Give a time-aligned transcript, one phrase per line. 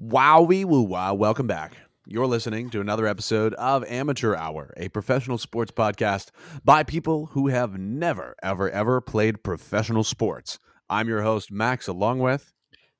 [0.00, 1.12] Wowie woo wow.
[1.12, 1.76] Welcome back.
[2.06, 6.30] You're listening to another episode of Amateur Hour, a professional sports podcast
[6.64, 10.60] by people who have never, ever, ever played professional sports.
[10.88, 12.52] I'm your host, Max, along with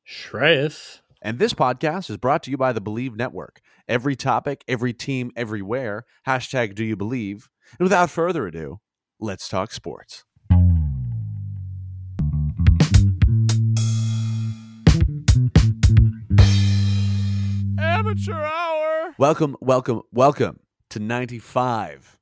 [0.04, 0.98] Shreyas.
[1.22, 3.60] And this podcast is brought to you by the Believe Network.
[3.88, 6.04] Every topic, every team, everywhere.
[6.26, 7.48] Hashtag do you believe?
[7.78, 8.80] And without further ado,
[9.20, 10.24] let's talk sports.
[17.98, 19.12] Amateur Hour.
[19.18, 20.60] Welcome, welcome, welcome
[20.90, 22.16] to 95.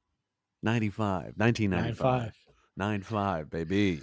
[0.62, 2.32] 95, 1995.
[2.78, 4.00] 95, baby.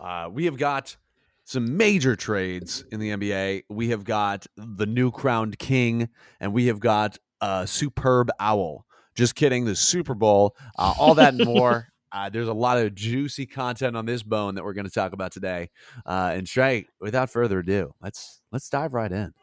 [0.00, 0.96] Uh, we have got
[1.42, 3.64] some major trades in the NBA.
[3.68, 8.86] We have got the new crowned king, and we have got a superb owl.
[9.16, 9.64] Just kidding.
[9.64, 11.88] The Super Bowl, uh, all that and more.
[12.10, 15.12] Uh, there's a lot of juicy content on this bone that we're going to talk
[15.12, 15.68] about today.
[16.06, 19.34] Uh, and Shrey, without further ado, let's let's dive right in.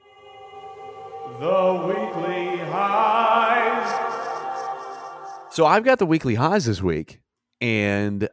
[1.40, 3.92] The weekly highs.
[5.54, 7.20] So I've got the weekly highs this week,
[7.60, 8.30] and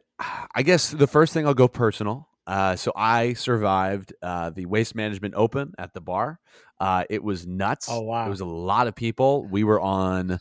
[0.55, 2.29] I guess the first thing I'll go personal.
[2.47, 6.39] Uh, so I survived uh, the Waste Management Open at the bar.
[6.79, 7.87] Uh, it was nuts.
[7.89, 8.25] Oh wow!
[8.25, 9.45] It was a lot of people.
[9.47, 10.39] We were on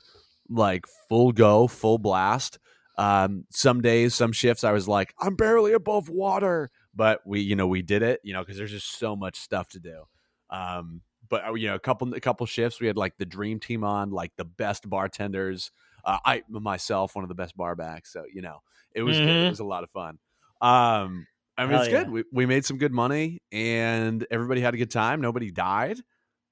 [0.49, 2.61] like full go, full blast.
[2.97, 7.57] Um, some days, some shifts, I was like, I'm barely above water, but we, you
[7.57, 8.21] know, we did it.
[8.23, 10.05] You know, because there's just so much stuff to do.
[10.51, 11.01] Um,
[11.33, 13.85] but uh, you know, a couple, a couple shifts, we had like the dream team
[13.85, 15.71] on, like the best bartenders.
[16.05, 18.13] Uh, I myself, one of the best bar backs.
[18.13, 18.59] So you know,
[18.95, 19.27] it was mm-hmm.
[19.27, 19.47] good.
[19.47, 20.19] It was a lot of fun.
[20.61, 21.27] Um,
[21.57, 22.05] I mean, Hell it's yeah.
[22.05, 22.11] good.
[22.11, 25.23] We, we made some good money and everybody had a good time.
[25.23, 25.99] Nobody died.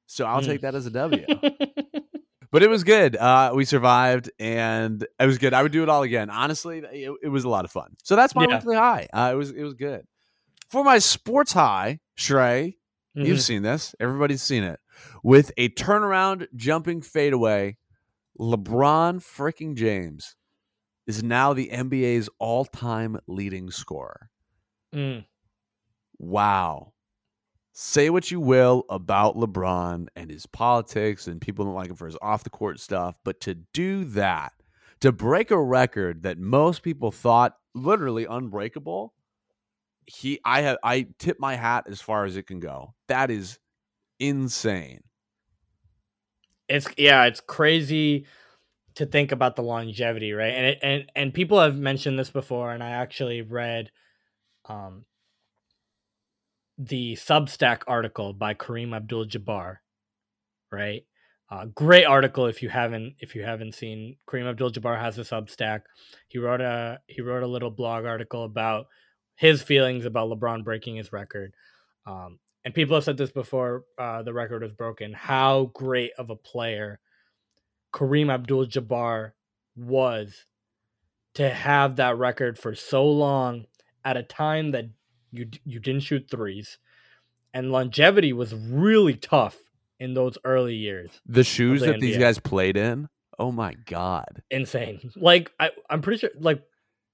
[0.07, 0.47] So I'll Mm.
[0.47, 1.27] take that as a W.
[2.51, 3.17] but it was good.
[3.17, 5.53] Uh, we survived and it was good.
[5.53, 6.31] I would do it all again.
[6.31, 7.97] Honestly, it, it was a lot of fun.
[8.03, 8.57] So that's my Yeah.
[8.57, 9.09] weekly high.
[9.13, 10.07] Uh, it was it was good.
[10.71, 12.77] For my sports high, Shrey,
[13.15, 13.43] you've Mhm.
[13.43, 13.95] seen this.
[14.01, 14.81] Everybody's seen it.
[15.23, 17.77] With a turnaround jumping fadeaway,
[18.39, 20.37] LeBron freaking James
[21.07, 24.31] is now the NBA's all-time leading scorer.
[24.95, 25.25] Mm.
[26.19, 26.93] Wow.
[27.73, 32.07] Say what you will about LeBron and his politics, and people don't like him for
[32.07, 34.53] his off the court stuff, but to do that,
[35.01, 39.15] to break a record that most people thought literally unbreakable,
[40.11, 42.95] he I have I tip my hat as far as it can go.
[43.09, 43.59] That is
[44.19, 45.03] insane.
[46.69, 48.27] It's yeah, it's crazy
[48.97, 50.53] to think about the longevity, right?
[50.55, 53.91] And it, and and people have mentioned this before, and I actually read
[54.69, 55.05] um
[56.79, 59.77] the Substack article by Kareem Abdul-Jabbar,
[60.73, 61.05] right?
[61.51, 65.83] Uh, great article if you haven't if you haven't seen Kareem Abdul-Jabbar has a Substack.
[66.29, 68.87] He wrote a he wrote a little blog article about
[69.41, 71.55] his feelings about LeBron breaking his record.
[72.07, 75.15] Um, and people have said this before uh, the record was broken.
[75.15, 77.01] How great of a player
[77.91, 79.33] Kareem Abdul-Jabbar
[79.77, 80.45] was
[81.37, 83.65] to have that record for so long
[84.05, 84.91] at a time that
[85.33, 86.77] you you didn't shoot threes,
[87.55, 89.57] and longevity was really tough
[89.99, 91.19] in those early years.
[91.25, 93.09] The shoes the that these guys played in,
[93.39, 94.43] oh my god.
[94.51, 95.13] Insane.
[95.17, 96.31] Like I, I'm pretty sure.
[96.39, 96.63] Like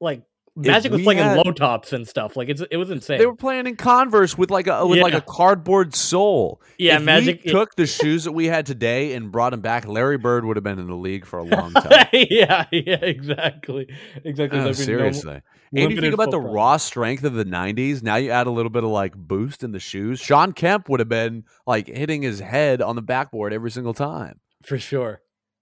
[0.00, 0.22] like
[0.56, 2.36] Magic was playing had- in low tops and stuff.
[2.36, 3.18] Like it's it was insane.
[3.18, 6.60] They were playing in Converse with like a with like a cardboard sole.
[6.78, 7.42] yeah, if Magic.
[7.44, 10.56] we took the shoes that we had today and brought them back, Larry Bird would
[10.56, 12.06] have been in the league for a long time.
[12.12, 13.88] yeah, yeah, exactly,
[14.24, 14.58] exactly.
[14.58, 15.42] Oh, There'd no- seriously.
[15.74, 18.70] and you think about the raw strength of the 90s, now you add a little
[18.70, 20.20] bit of like boost in the shoes.
[20.20, 24.40] Sean Kemp would have been like hitting his head on the backboard every single time.
[24.64, 25.20] for sure,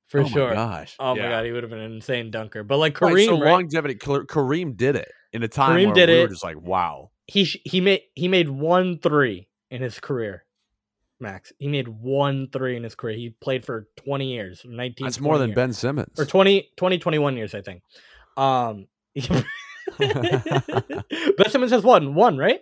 [0.08, 0.48] for oh sure.
[0.50, 0.96] My gosh.
[0.98, 1.22] Oh Yeah.
[1.24, 2.62] my god, he would have been an insane dunker.
[2.62, 3.52] But like Right, Kareem, so right?
[3.52, 3.94] longevity.
[3.96, 6.30] Kareem did it in a time Kareem where did we were it.
[6.30, 7.10] just like, wow.
[7.26, 10.44] he sh- he made he made one three in his career.
[11.20, 13.16] Max, he made one three in his career.
[13.16, 15.56] He played for 20 years, 19 That's more than years.
[15.56, 16.18] Ben Simmons.
[16.18, 17.82] or 20 20 21 years, I think.
[18.36, 18.86] Um
[19.98, 22.60] Ben Simmons has one, one, right?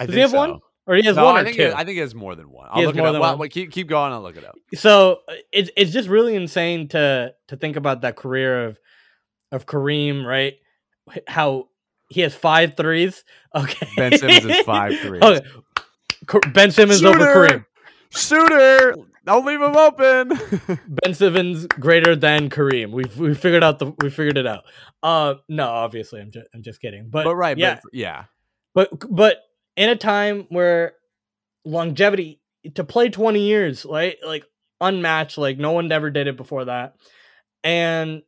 [0.00, 0.60] I Does he have one?
[0.88, 1.62] Or he has no, one I or think two?
[1.64, 2.66] It, I think he has more than one.
[2.70, 3.12] I'll look it more up.
[3.12, 4.10] than Well, wait, keep keep going.
[4.10, 4.56] I'll look it up.
[4.74, 5.18] so
[5.52, 8.78] it's it's just really insane to to think about that career of
[9.52, 10.54] of Kareem, right?
[11.26, 11.68] How
[12.08, 13.22] he has five threes.
[13.54, 15.22] Okay, Ben Simmons is five threes.
[15.22, 15.40] Okay.
[16.52, 17.34] Ben Simmons over Shooter!
[17.34, 17.64] Kareem.
[18.10, 18.94] shooter.
[19.24, 20.78] Don't leave him open.
[20.88, 22.92] Ben Simmons greater than Kareem.
[22.92, 24.64] We've we figured out the we figured it out.
[25.02, 27.08] Uh, no, obviously I'm just I'm just kidding.
[27.10, 28.24] But, but right, yeah, but yeah,
[28.74, 29.38] but but
[29.78, 30.94] in a time where
[31.64, 32.40] longevity
[32.74, 34.16] to play 20 years, right?
[34.26, 34.44] Like
[34.80, 36.96] unmatched, like no one ever did it before that.
[37.62, 38.22] And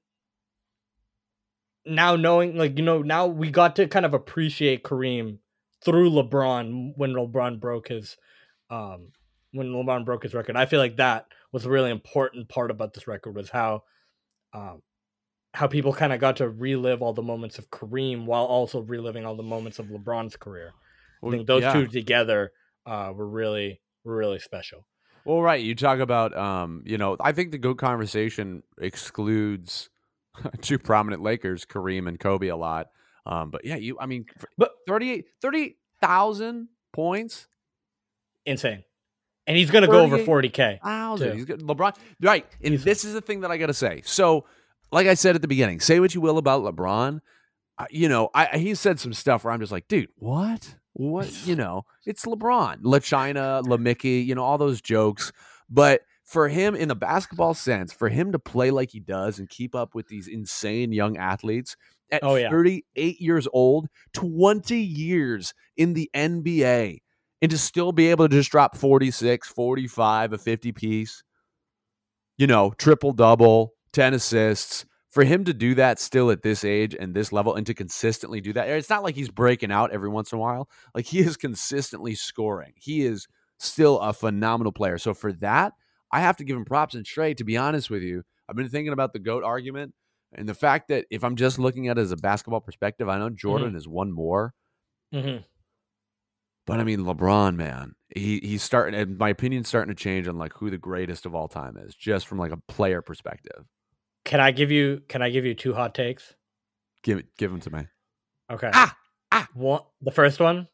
[1.85, 5.39] now knowing like you know, now we got to kind of appreciate Kareem
[5.85, 8.17] through LeBron when LeBron broke his
[8.71, 9.09] um
[9.51, 10.55] when LeBron broke his record.
[10.55, 13.83] I feel like that was a really important part about this record was how
[14.53, 14.83] um
[15.53, 19.27] how people kind of got to relive all the moments of Kareem while also reliving
[19.27, 20.75] all the moments of LeBron's career.
[21.29, 21.73] Think those yeah.
[21.73, 22.53] two together
[22.87, 24.87] uh, were really were really special.
[25.25, 25.61] Well, right.
[25.61, 29.91] You talk about, um, you know, I think the good conversation excludes
[30.63, 32.87] two prominent Lakers, Kareem and Kobe, a lot.
[33.27, 34.25] Um, but yeah, you, I mean,
[34.57, 37.47] But 38 38,000 points.
[38.47, 38.83] insane,
[39.47, 40.81] and he's going to go over forty k.
[40.83, 41.33] Thousand.
[41.33, 41.37] too.
[41.37, 41.97] He's LeBron.
[42.21, 42.47] Right.
[42.63, 44.03] And He's- this is the thing that I got to say.
[44.05, 44.47] So,
[44.91, 47.21] like I said at the beginning, say what you will about LeBron.
[47.79, 50.77] Uh, you know, I he said some stuff where I'm just like, dude, what?
[50.93, 51.31] What?
[51.47, 55.33] You know, it's LeBron, La China, La Mickey, you know, all those jokes.
[55.69, 59.49] But for him, in the basketball sense, for him to play like he does and
[59.49, 61.77] keep up with these insane young athletes
[62.13, 62.51] at Oh, yeah.
[62.51, 66.99] 38 years old, 20 years in the NBA,
[67.43, 71.23] and to still be able to just drop 46, 45, a 50 piece,
[72.37, 74.85] you know, triple double, 10 assists.
[75.11, 78.41] For him to do that still at this age and this level and to consistently
[78.41, 80.69] do that, it's not like he's breaking out every once in a while.
[80.95, 82.73] Like he is consistently scoring.
[82.77, 83.27] He is
[83.59, 84.99] still a phenomenal player.
[84.99, 85.73] So for that,
[86.13, 86.95] I have to give him props.
[86.95, 89.95] And Shrey, to be honest with you, I've been thinking about the GOAT argument
[90.33, 93.19] and the fact that if I'm just looking at it as a basketball perspective, I
[93.19, 94.55] know Jordan is one more,
[95.13, 95.43] Mm-hmm.
[96.67, 98.99] but I mean LeBron, man, he he's starting.
[98.99, 101.97] And my opinion's starting to change on like who the greatest of all time is,
[101.97, 103.65] just from like a player perspective.
[104.25, 106.35] Can I give you Can I give you two hot takes?
[107.03, 107.87] Give it, give them to me.
[108.51, 108.71] Okay.
[108.73, 108.97] Ah,
[109.33, 109.49] ah.
[109.55, 110.69] One, the first one,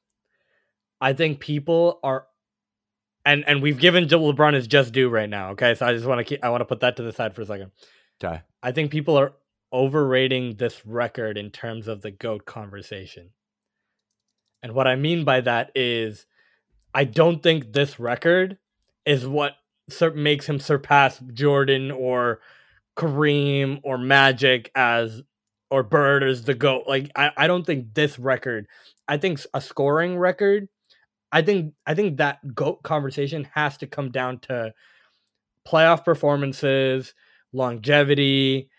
[1.00, 2.26] I think people are,
[3.25, 5.50] and and we've given LeBron his just due right now.
[5.50, 6.44] Okay, so I just want to keep.
[6.44, 7.70] I want to put that to the side for a second.
[8.22, 8.43] Okay.
[8.62, 9.34] I think people are
[9.72, 13.31] overrating this record in terms of the GOAT conversation.
[14.62, 16.26] And what I mean by that is,
[16.94, 18.58] I don't think this record
[19.04, 19.52] is what
[19.88, 22.40] sur- makes him surpass Jordan or
[22.96, 25.22] Kareem or Magic as
[25.70, 26.84] or Bird as the GOAT.
[26.87, 28.66] Like I, I don't think this record,
[29.08, 30.69] I think a scoring record,
[31.32, 34.72] I think I think that GOAT conversation has to come down to
[35.66, 37.14] playoff performances,
[37.52, 38.70] longevity,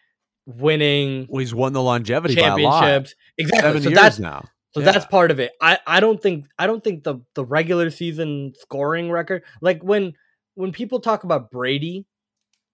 [0.45, 2.81] winning Well, he's won the longevity by a lot.
[2.81, 3.15] championships.
[3.37, 3.61] Exactly.
[3.69, 4.45] Seven so years that's now.
[4.73, 4.91] so Yeah.
[4.91, 5.51] that's part of it.
[5.61, 10.13] I, I don't think I don't think the the regular season scoring record like when
[10.55, 12.05] when people talk about Brady,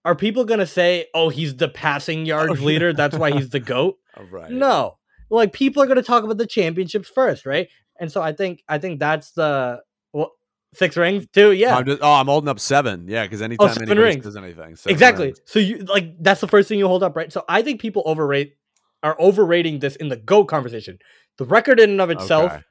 [0.06, 2.66] are people gonna say, "Oh, he's the passing oh, yards yeah.
[2.66, 3.98] leader, that's why he's the goat"?
[4.18, 4.52] Oh, right.
[4.52, 4.98] No,
[5.30, 7.70] like people are gonna talk about the championships first, right?
[8.00, 10.32] And so I think I think that's the well,
[10.74, 11.52] six rings too.
[11.52, 13.08] Yeah, I'm just, oh, I'm holding up seven.
[13.08, 14.24] Yeah, because oh, anytime seven anybody rings.
[14.24, 15.26] does anything, exactly.
[15.28, 15.42] rings.
[15.46, 17.32] So you like that's the first thing you hold up, right?
[17.32, 18.56] So I think people overrate
[19.04, 20.98] are overrating this in the GOAT conversation.
[21.38, 22.62] The record in and of itself Okay.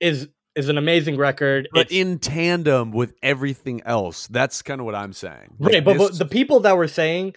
[0.00, 1.68] is is an amazing record.
[1.72, 4.26] but It's- in tandem with everything else.
[4.28, 5.54] That's kind of what I'm saying.
[5.58, 7.34] Like right, but, but the people that were saying,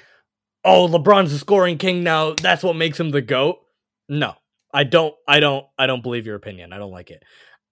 [0.64, 2.34] "Oh, LeBron's a scoring king now.
[2.34, 3.60] That's what makes him the goat."
[4.10, 4.34] No,
[4.74, 5.14] I don't.
[5.28, 5.66] I don't.
[5.78, 6.74] I don't believe your opinion.
[6.74, 7.24] I don't like it.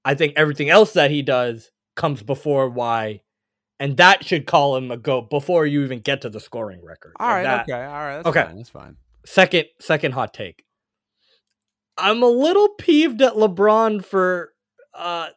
[0.06, 3.22] I think everything else that he does comes before why,
[3.80, 7.14] and that should call him a goat before you even get to the scoring record.
[7.20, 7.44] All right.
[7.44, 8.44] That- okay, all right, that's Okay.
[8.44, 8.98] fine, that's fine.
[9.26, 10.64] Second, second hot take.
[11.98, 14.53] I'm a little peeved at LeBron for
[14.96, 15.28] uh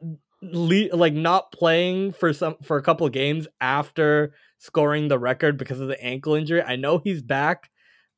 [0.42, 5.80] le- like not playing for some for a couple games after scoring the record because
[5.80, 6.62] of the ankle injury.
[6.62, 7.70] I know he's back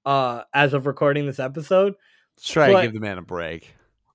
[0.05, 1.95] uh as of recording this episode,
[2.37, 3.75] Let's try But- to give the man a break.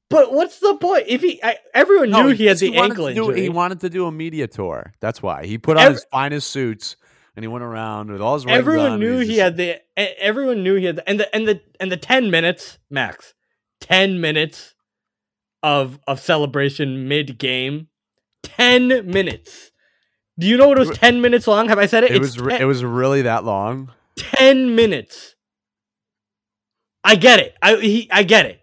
[0.10, 1.06] but what's the point?
[1.08, 3.42] If he I, everyone knew he had the wanted ankle do- injury.
[3.42, 4.94] he wanted to do a media tour.
[5.00, 6.96] That's why he put on Every- his finest suits
[7.36, 8.46] and he went around with all his.
[8.48, 11.48] everyone on, knew he just- had the everyone knew he had the, and the and
[11.48, 13.34] the and the 10 minutes max
[13.82, 14.73] 10 minutes
[15.64, 17.88] of of celebration mid game
[18.44, 19.72] 10 minutes.
[20.38, 21.70] Do you know what it was 10 minutes long?
[21.70, 23.92] Have i said it, It It's was 10 it was really that long.
[24.18, 25.36] 10 minutes.
[27.04, 27.56] I get it.
[27.62, 28.60] I he, i get it.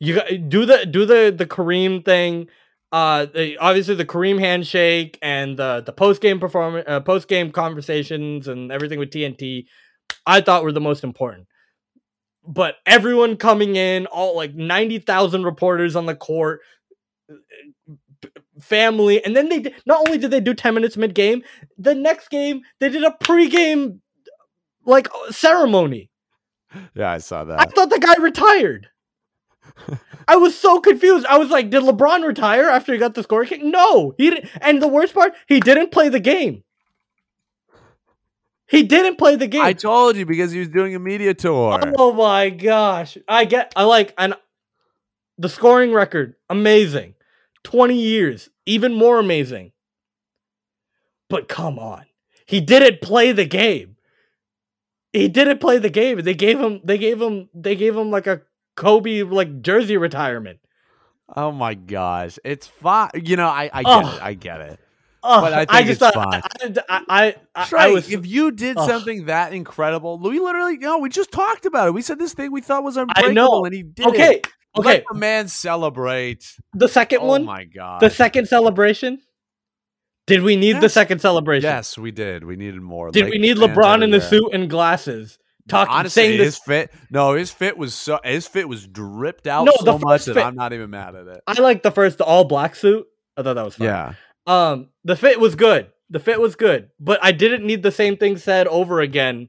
[0.00, 2.48] You got do the do the the kareem thing
[2.92, 7.50] uh the, obviously the kareem handshake and the the post game performance uh, post game
[7.50, 9.64] conversations and everything with tnt
[10.26, 11.46] i thought were the most important
[12.46, 16.60] but everyone coming in all like 90,000 reporters on the court
[17.30, 17.36] uh,
[18.60, 19.24] family.
[19.24, 21.42] And then they did, not only did they do 10 minutes mid game,
[21.78, 24.00] the next game they did a pregame
[24.84, 26.10] like uh, ceremony.
[26.94, 27.60] Yeah, I saw that.
[27.60, 28.88] I thought the guy retired.
[30.28, 31.26] I was so confused.
[31.26, 33.62] I was like, did LeBron retire after he got the score kick?
[33.62, 34.50] No, he didn't.
[34.60, 36.64] And the worst part, he didn't play the game.
[38.74, 39.62] He didn't play the game.
[39.62, 41.80] I told you because he was doing a media tour.
[41.98, 43.16] Oh my gosh.
[43.28, 44.34] I get I like and
[45.38, 47.14] the scoring record, amazing.
[47.64, 49.72] 20 years, even more amazing.
[51.28, 52.04] But come on.
[52.46, 53.96] He didn't play the game.
[55.12, 56.20] He didn't play the game.
[56.20, 58.42] They gave him they gave him they gave him like a
[58.76, 60.58] Kobe like jersey retirement.
[61.34, 63.10] Oh my gosh, it's fine.
[63.14, 64.22] You know, I, I get it.
[64.22, 64.80] I get it.
[65.26, 66.42] Oh, But I I, just it's thought I,
[66.88, 68.86] I, I, I, Shrey, I was if you did Ugh.
[68.88, 71.94] something that incredible, we literally, no, we just talked about it.
[71.94, 73.64] We said this thing we thought was unbreakable, know.
[73.64, 74.34] and he did okay.
[74.36, 74.46] it.
[74.76, 76.44] Okay, Let the man celebrate.
[76.74, 78.00] the second Oh one, my god.
[78.00, 79.20] the second celebration.
[80.26, 81.68] Did we need the second celebration?
[81.68, 82.44] Yes, we did.
[82.44, 83.10] We needed more.
[83.10, 84.20] Did we need LeBron in the everywhere.
[84.30, 85.38] suit and glasses?
[85.68, 86.92] Talking, Honestly, saying his fit.
[87.10, 88.20] No, his fit was so.
[88.22, 91.26] His fit was dripped out No, so much first that I'm not even mad at
[91.26, 91.40] it.
[91.46, 93.06] I like the first all black suit.
[93.36, 93.86] I thought that was fun.
[93.86, 94.12] Yeah.
[94.46, 95.88] Um, the fit was good.
[96.10, 99.48] The fit was good, but I didn't need the same thing said over again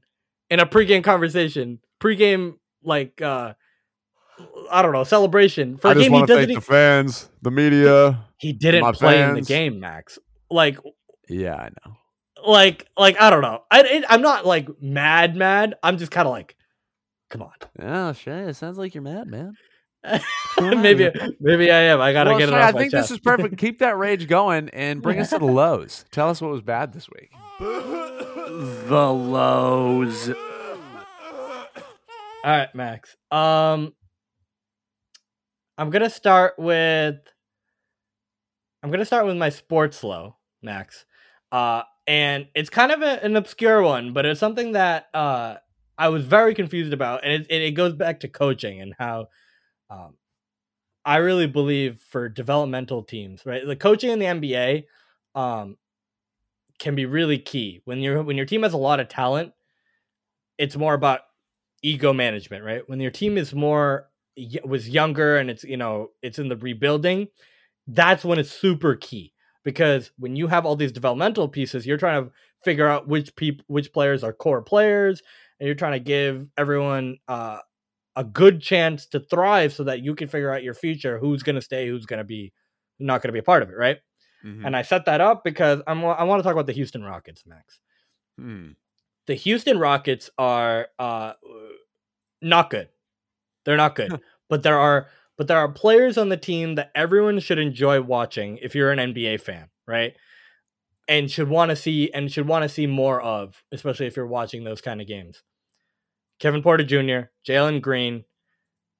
[0.50, 1.80] in a pregame conversation.
[2.02, 3.54] Pregame, like, uh,
[4.72, 6.52] I don't know, celebration for a game he doesn't.
[6.52, 8.25] e- fans, the media.
[8.38, 10.18] he didn't my play in the game, Max.
[10.50, 10.78] Like,
[11.30, 11.96] Yeah, I know.
[12.46, 13.64] like, like I don't know.
[13.70, 15.75] I, it, I'm not like mad, mad.
[15.84, 16.56] I'm just kind of like,
[17.30, 17.52] come on.
[17.78, 19.56] Yeah, Shrey, it sounds like you're mad, man.
[20.62, 21.09] Maybe,
[21.39, 22.00] maybe I am.
[22.01, 23.09] I gotta Well, get it Shrey, off I my think chest.
[23.09, 23.57] this is perfect.
[23.57, 26.05] Keep that rage going and bring us to the lows.
[26.12, 27.31] Tell us what was bad this week.
[27.59, 30.29] the lows.
[32.43, 33.15] All right, Max.
[33.31, 33.93] Um,
[35.77, 37.15] I'm gonna start with.
[38.83, 41.05] I'm gonna start with my sports low, Max.
[41.51, 45.55] Uh, and it's kind of a, an obscure one, but it's something that uh
[45.97, 49.27] I was very confused about, and it it, it goes back to coaching and how,
[49.89, 50.15] um,
[51.04, 53.65] I really believe for developmental teams, right?
[53.65, 54.86] The coaching in the NBA,
[55.36, 55.77] um,
[56.80, 59.54] can be really key when you're when your team has a lot of talent.
[60.58, 61.22] It's more about
[61.82, 62.88] ego management, right?
[62.88, 64.10] When your team is more
[64.65, 67.27] was younger and it's you know it's in the rebuilding,
[67.88, 72.25] that's when it's super key because when you have all these developmental pieces, you're trying
[72.25, 72.32] to
[72.63, 75.22] figure out which people which players are core players,
[75.60, 77.60] and you're trying to give everyone uh,
[78.15, 81.55] a good chance to thrive so that you can figure out your future, who's going
[81.55, 82.53] to stay, who's going to be
[83.00, 83.98] not going to be a part of it, right?
[84.45, 84.65] Mhm.
[84.65, 87.43] And I set that up because I'm, I want to talk about the Houston Rockets,
[87.45, 87.79] Max.
[88.39, 88.69] Hmm.
[89.27, 91.34] The Houston Rockets are uh,
[92.41, 92.89] not good.
[93.65, 94.19] They're not good.
[94.50, 95.07] but there are
[95.38, 99.00] but there are players on the team that everyone should enjoy watching if you're an
[99.13, 100.15] NBA fan, right?
[101.10, 104.27] And should want to see and should want to see more of, especially if you're
[104.27, 105.43] watching those kind of games.
[106.39, 108.24] Kevin Porter Jr., Jalen Green,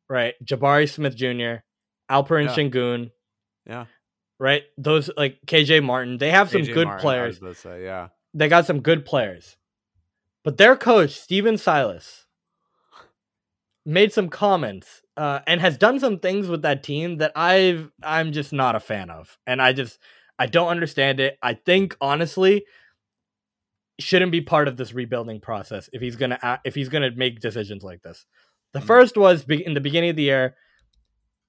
[0.10, 0.34] right?
[0.44, 1.64] Jabari Smith Jr.,
[2.10, 2.56] Alperen Yeah.
[2.56, 3.12] Sengun,
[3.66, 3.86] Yeah.
[4.40, 4.64] right?
[4.78, 7.58] Those like KJ Martin, they have some AJ good Martin, I players.
[7.60, 8.10] say, yeah.
[8.34, 9.58] They got some good players.
[10.44, 12.26] But their coach, Stephen Silas,
[13.86, 18.32] made some comments uh, and has done some things with that team that I've I'm
[18.32, 19.38] just not a fan of.
[19.48, 20.00] And I just
[20.38, 21.38] I don't understand it.
[21.42, 22.66] I think honestly
[24.00, 27.84] shouldn't be part of this rebuilding process if he's gonna if he's gonna make decisions
[27.84, 28.26] like this.
[28.74, 28.88] The Mm.
[28.88, 30.56] first was be- in the beginning of the year,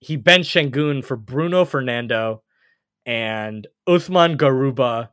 [0.01, 2.43] he benched Sengun for Bruno Fernando
[3.05, 5.11] and Usman Garuba,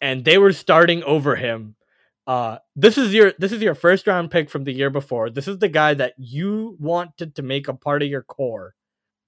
[0.00, 1.74] and they were starting over him.
[2.26, 5.30] Uh, this is your this is your first round pick from the year before.
[5.30, 8.74] This is the guy that you wanted to make a part of your core,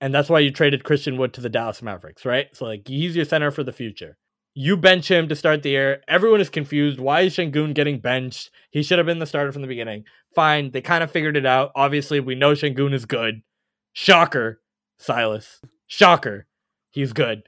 [0.00, 2.48] and that's why you traded Christian Wood to the Dallas Mavericks, right?
[2.54, 4.18] So like he's your center for the future.
[4.54, 6.02] You bench him to start the year.
[6.08, 6.98] Everyone is confused.
[6.98, 8.50] Why is Sengun getting benched?
[8.70, 10.04] He should have been the starter from the beginning.
[10.34, 11.70] Fine, they kind of figured it out.
[11.76, 13.42] Obviously, we know Sengun is good.
[13.92, 14.60] Shocker,
[14.98, 15.60] Silas.
[15.86, 16.46] Shocker,
[16.90, 17.42] he's good.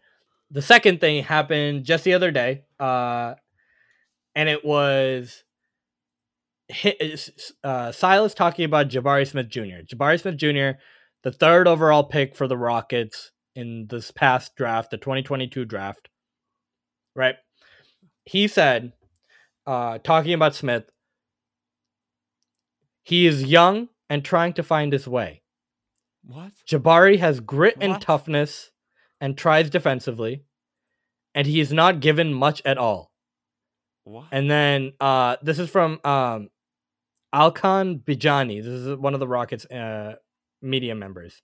[0.50, 3.34] The second thing happened just the other day, uh,
[4.34, 5.44] and it was
[7.64, 9.82] uh, Silas talking about Jabari Smith Jr.
[9.86, 10.78] Jabari Smith Jr.,
[11.22, 16.08] the third overall pick for the Rockets in this past draft, the 2022 draft,
[17.20, 17.36] right?
[18.24, 18.92] He said,
[19.66, 20.90] uh, talking about Smith,
[23.02, 25.42] he is young and trying to find his way.
[26.24, 26.52] What?
[26.66, 28.70] Jabari has grit and toughness
[29.20, 30.44] and tries defensively,
[31.34, 33.12] and he is not given much at all.
[34.04, 34.26] What?
[34.32, 36.48] And then uh, this is from um,
[37.34, 38.62] Alykhan Bijani.
[38.62, 40.14] This is one of the Rockets' uh,
[40.62, 41.42] media members.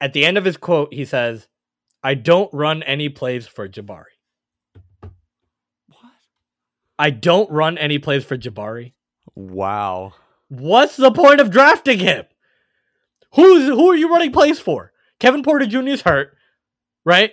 [0.00, 1.48] At the end of his quote, he says,
[2.02, 4.17] I don't run any plays for Jabari.
[6.98, 8.92] I don't run any plays for Jabari.
[9.34, 10.14] Wow.
[10.48, 12.24] What's the point of drafting him?
[13.34, 14.92] Who's who are you running plays for?
[15.20, 15.88] Kevin Porter Jr.
[15.88, 16.36] is hurt,
[17.04, 17.32] right?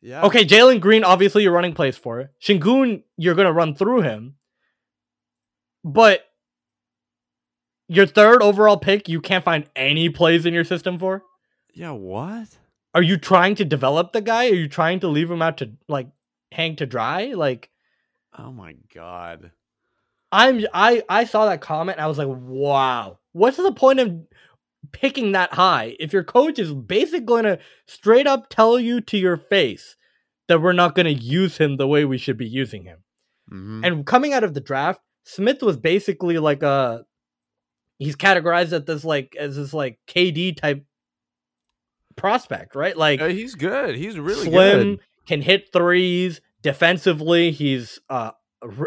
[0.00, 0.22] Yeah.
[0.22, 2.30] Okay, Jalen Green, obviously you're running plays for.
[2.40, 4.36] Sengun, you're gonna run through him.
[5.84, 6.22] But
[7.88, 11.22] your third overall pick, you can't find any plays in your system for?
[11.72, 12.48] Yeah, what?
[12.94, 14.48] Are you trying to develop the guy?
[14.48, 16.08] Are you trying to leave him out to like
[16.50, 17.34] hang to dry?
[17.34, 17.70] Like
[18.38, 19.52] Oh my god.
[20.32, 23.18] I'm I I saw that comment and I was like, wow.
[23.32, 24.14] What's the point of
[24.92, 29.18] picking that high if your coach is basically going to straight up tell you to
[29.18, 29.96] your face
[30.48, 32.98] that we're not going to use him the way we should be using him?
[33.52, 33.86] Mhm.
[33.86, 37.04] And coming out of the draft, Smith was basically like a
[37.98, 40.84] he's categorized as this like as this like KD type
[42.16, 42.96] prospect, right?
[42.96, 43.94] Like Yeah, he's good.
[43.96, 45.00] He's really slim, good.
[45.26, 46.40] can hit threes.
[46.66, 48.32] Defensively, he's uh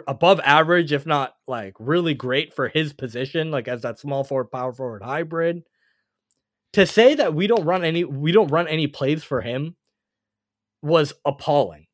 [0.06, 4.52] above average, if not like really great for his position, like as that small forward,
[4.52, 5.64] power forward hybrid.
[6.74, 9.78] To say that we don't run any, we don't run any plays for him
[10.84, 11.86] was appalling.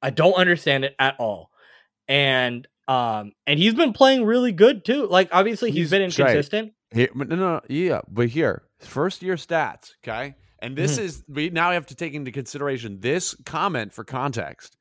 [0.00, 1.50] I don't understand it at all,
[2.08, 5.06] and um, and he's been playing really good too.
[5.08, 6.72] Like obviously he's He's been inconsistent.
[7.14, 11.02] But no, no, yeah, but here, first year stats, okay, and this Mhm.
[11.02, 14.78] is we now have to take into consideration this comment for context.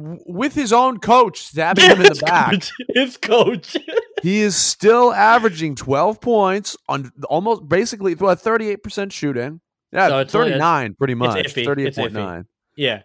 [0.00, 3.76] With his own coach stabbing him in the back, coach, his coach.
[4.22, 9.60] he is still averaging twelve points on almost basically a thirty-eight percent shooting.
[9.92, 11.40] Yeah, So thirty-nine, pretty much, iffy.
[11.44, 11.64] It's iffy.
[11.64, 12.46] thirty-eight point nine.
[12.76, 13.02] yeah,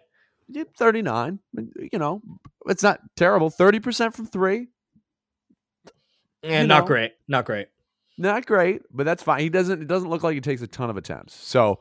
[0.48, 1.40] Yeah, 39.
[1.90, 2.20] You know,
[2.66, 3.50] it's not terrible.
[3.50, 4.68] 30% from three.
[6.42, 6.86] and You not know.
[6.86, 7.68] great, not great.
[8.18, 9.40] Not great, but that's fine.
[9.40, 11.34] He doesn't it doesn't look like he takes a ton of attempts.
[11.34, 11.80] So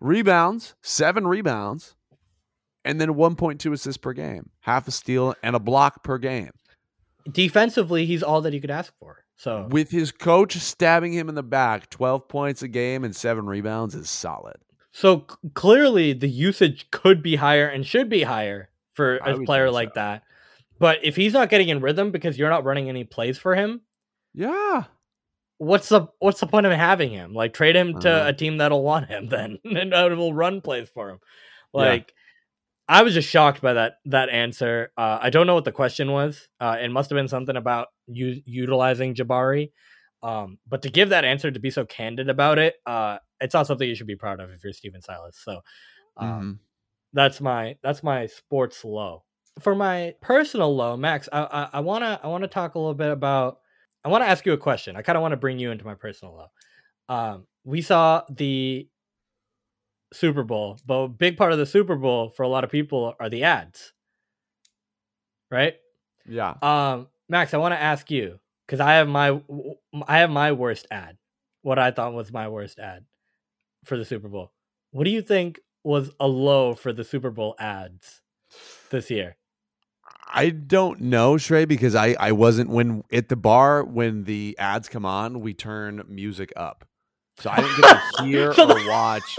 [0.00, 1.95] rebounds, seven rebounds,
[2.86, 6.50] and then 1.2 assists per game, half a steal and a block per game.
[7.30, 9.24] defensively, he's all that you could ask for.
[9.36, 13.46] So With his coach stabbing him in the back, 12 points a game and seven
[13.46, 14.56] rebounds is solid.
[14.92, 19.38] so c- clearly the usage could be higher and should be higher for I a
[19.40, 19.92] player like so.
[19.96, 20.22] that.
[20.78, 23.82] But if he's not getting in rhythm because you're not running any plays for him,
[24.32, 24.84] Yeah.
[25.58, 27.34] what's the what's the point of having him?
[27.34, 28.28] Like trade him to Uh-huh.
[28.28, 31.18] a team that'll want him then and will run plays for him.
[31.74, 32.14] Like
[32.88, 34.92] I was just shocked by that that answer.
[34.96, 36.48] Uh, I don't know what the question was.
[36.60, 39.72] Uh, it must have been something about u- utilizing Jabari.
[40.22, 43.66] Um, but to give that answer to be so candid about it, uh, it's not
[43.66, 45.36] something you should be proud of if you're Stephen Silas.
[45.44, 45.60] So
[46.16, 46.58] um, Mhm.
[47.12, 49.24] that's my that's my sports low.
[49.60, 53.10] For my personal low, Max, I I, I wanna I wanna talk a little bit
[53.10, 53.58] about.
[54.04, 54.94] I want to ask you a question.
[54.94, 57.14] I kind of want to bring you into my personal low.
[57.14, 58.88] Um, we saw the
[60.16, 63.14] Super Bowl, but a big part of the Super Bowl for a lot of people
[63.20, 63.92] are the ads,
[65.50, 65.74] right?
[66.26, 66.54] Yeah.
[66.62, 69.40] Um, Max, I want to ask you because I have my
[70.06, 71.18] I have my worst ad.
[71.62, 73.04] What I thought was my worst ad
[73.84, 74.52] for the Super Bowl.
[74.90, 78.22] What do you think was a low for the Super Bowl ads
[78.90, 79.36] this year?
[80.28, 84.88] I don't know, Shrey, because I, I wasn't when at the bar when the ads
[84.88, 86.84] come on, we turn music up.
[87.38, 89.36] So I didn't get to hear So or watch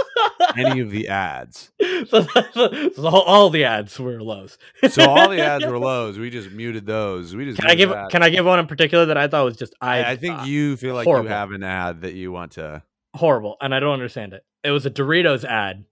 [0.56, 1.72] any of the ads.
[2.10, 2.22] so,
[2.54, 4.58] so- so all, the ads were lows.
[4.90, 6.20] So all the ads were lows.
[6.20, 7.36] We just muted those.
[7.36, 8.12] We just Can I give that.
[8.12, 10.04] Can I give one in particular that I thought was just I?
[10.04, 11.26] I, I think uh, you feel like horrible.
[11.30, 12.84] you have an ad that you want to.
[13.16, 14.44] horrible, and I don't understand it.
[14.64, 15.86] It was a Doritos ad.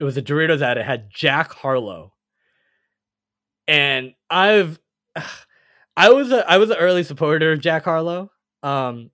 [0.00, 0.76] It was a Doritos ad.
[0.76, 2.12] It had Jack Harlow,
[3.66, 4.78] and I've,
[5.96, 8.30] I was a I was an early supporter of Jack Harlow.
[8.62, 9.10] Um,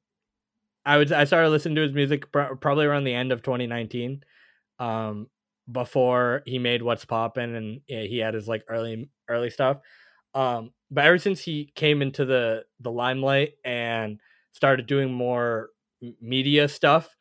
[0.91, 4.25] I would I started listening to his music pr- probably around the end of 2019,
[4.79, 5.29] um,
[5.71, 9.79] before he made What's Poppin' and yeah, he had his like early early stuff.
[10.35, 14.21] Um, but ever since he came into the the limelight and
[14.53, 15.71] started doing more
[16.21, 17.17] media stuff,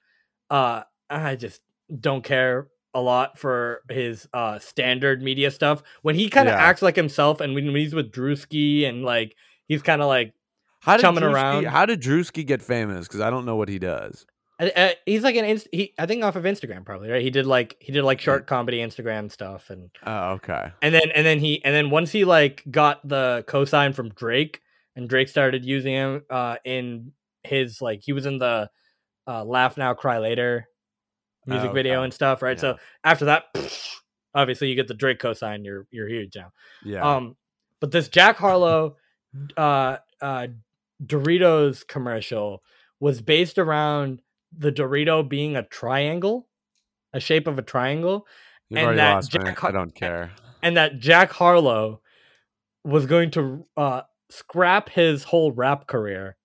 [0.50, 1.62] uh, I just
[2.00, 5.84] don't care a lot for his uh standard media stuff.
[6.02, 6.62] When he kind of Yeah.
[6.62, 9.36] acts like himself, and when, when he's with Drewski and like
[9.68, 10.34] he's kind of like
[10.90, 11.64] How did Chumming Drewski, around.
[11.66, 13.08] How did Drewski get famous?
[13.08, 14.26] Because I don't know what he does.
[14.62, 17.22] I- I- he's like an inst- he I think off of Instagram probably right.
[17.22, 20.72] He did like he did like short comedy Instagram stuff and Oh, okay.
[20.82, 24.60] and then and then he and then once he like got the cosign from Drake
[24.98, 28.70] and Drake started using him uh in his like he was in the
[29.28, 30.68] uh Laugh Now Cry Later
[31.46, 32.60] music Oh, video and stuff right.
[32.60, 32.76] So
[33.06, 33.44] after that
[34.36, 36.52] obviously you get the Drake cosign you're you're huge now.
[36.84, 37.02] Yeah.
[37.16, 37.38] Um,
[37.80, 38.98] but this Jack Harlow,
[39.56, 40.48] uh, uh,
[41.04, 42.64] Doritos commercial
[43.00, 44.22] was based around
[44.58, 46.48] the Dorito being a triangle,
[47.14, 48.26] a shape of a triangle,
[48.70, 49.32] You've And that lost.
[49.32, 50.32] Jack Har- I don't care.
[50.62, 52.02] and that Jack Harlow
[52.84, 56.38] was going to uh, scrap his whole rap career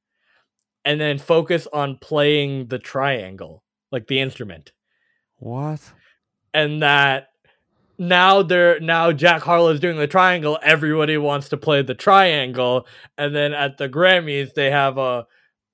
[0.86, 3.62] and then focus on playing the triangle,
[3.92, 4.72] like the instrument.
[5.36, 5.80] What?
[6.54, 7.28] And that
[7.98, 10.58] now they're now Jack Harlow's doing the triangle.
[10.62, 12.86] Everybody wants to play the triangle,
[13.18, 15.26] and then at the Grammys they have a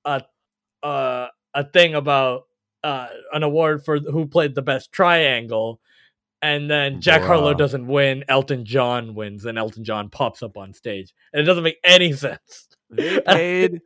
[0.05, 0.23] a
[0.83, 2.47] a, a thing about
[2.83, 5.81] uh, an award for who played the best triangle.
[6.43, 8.25] And then Jack Harlow doesn't win.
[8.27, 12.13] Elton John wins, and Elton John pops up on stage, and it doesn't make any
[12.15, 12.69] sense.
[12.89, 13.83] They paid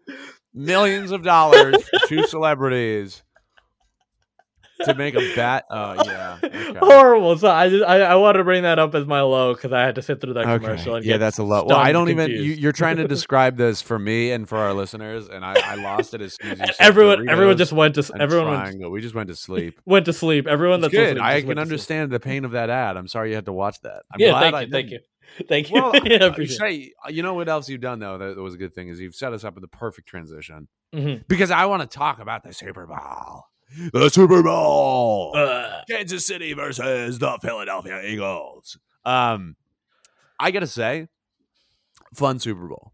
[0.55, 1.75] millions of dollars
[2.07, 3.24] to celebrities
[4.85, 5.65] to make a bet.
[5.71, 6.39] Oh yeah.
[6.43, 6.79] Okay.
[6.79, 7.37] Horrible.
[7.39, 9.83] So I just I, I wanted to bring that up as my low because I
[9.83, 10.65] had to sit through that Okay.
[10.65, 10.97] commercial.
[10.97, 11.65] And Yeah, that's a low.
[11.65, 12.31] Well, I don't even.
[12.31, 15.75] You, you're trying to describe this for me and for our listeners, and I, I
[15.77, 18.91] lost it as soon as you said everyone everyone just went to everyone went.
[18.91, 19.81] We just went to sleep.
[19.87, 20.47] went to sleep.
[20.47, 21.19] Everyone that's good.
[21.19, 21.73] I can went to sleep.
[21.73, 22.97] understand the pain of that ad.
[22.97, 24.03] I'm sorry you had to watch that.
[24.13, 24.99] I'm yeah, glad thank I you, thank you,
[25.49, 25.75] thank you.
[25.83, 28.19] Well, yeah, I uh, appreciate say, you know what else you've done though?
[28.19, 31.27] That, was a good thing is you've set us up with the perfect transition Mhm.
[31.27, 33.43] because I want to talk about the Super Bowl.
[33.93, 35.33] The Super Bowl.
[35.37, 38.79] Uh, Kansas City versus the Philadelphia Eagles.
[39.05, 39.57] Um,
[40.39, 41.09] I gotta say,
[42.15, 42.93] fun Super Bowl.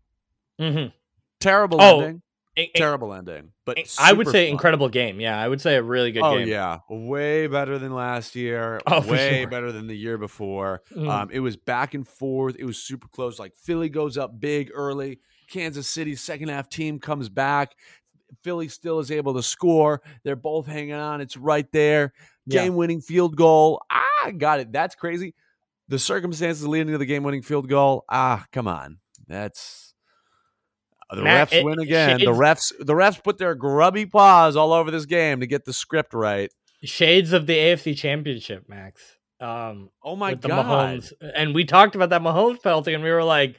[0.61, 0.93] mhm.
[1.41, 2.23] Terrible Oh, ending.
[2.57, 3.53] In- in- Terrible ending.
[3.65, 4.53] But I would say fun.
[4.53, 5.21] incredible game.
[5.21, 6.49] Yeah, I would say a really good Oh game.
[6.49, 8.81] yeah, way better than last year.
[8.87, 9.49] Oh, way sure.
[9.49, 10.83] better than the year before.
[10.95, 11.09] Mhm.
[11.09, 12.57] Um, it was back and forth.
[12.59, 13.39] It was super close.
[13.39, 15.21] Like Philly goes up big early.
[15.49, 17.75] Kansas City's second half team comes back.
[18.43, 20.03] Philly still is able to score.
[20.25, 21.21] They're both hanging on.
[21.21, 22.13] It's right there.
[22.49, 23.83] Game winning field goal.
[23.91, 24.73] Ah, got it.
[24.73, 25.35] That's crazy.
[25.89, 28.05] The circumstances leading to the game winning field goal.
[28.09, 28.99] Ah, come on.
[29.29, 29.95] That's
[31.11, 32.19] the Matt, refs it- win again.
[32.21, 35.73] The refs the refs put their grubby paws all over this game to get the
[35.73, 36.51] script right.
[36.83, 39.03] Shades of the AFC Championship, Max.
[39.41, 40.67] Um, Oh my with the god.
[41.01, 43.57] Mahomes, and we talked about that Mahomes penalty, and we were like,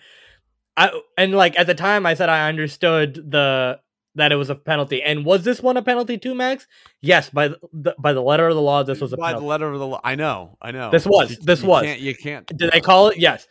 [0.77, 3.79] I and like at the time, I said I understood the
[4.15, 6.67] that it was a penalty, and was this one a penalty too, Max?
[7.01, 9.71] Yes, by the by the letter of the law, this was a by the letter
[9.71, 10.01] of the law.
[10.03, 10.91] I know, I know.
[10.91, 11.83] This was- You- this you was.
[11.83, 12.45] Can't, you can't.
[12.47, 13.17] Did they call it?
[13.17, 13.47] Yes.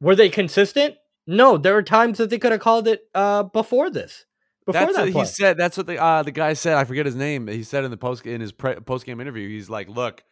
[0.00, 0.94] Were they consistent?
[1.26, 4.24] No, there were times that they could have called it uh before this.
[4.64, 5.56] Before That's that, what he said.
[5.56, 6.76] That's what the uh, the guy said.
[6.76, 7.46] I forget his name.
[7.48, 9.48] He said in the post in his pre- post game interview.
[9.48, 10.22] He's like, "Look,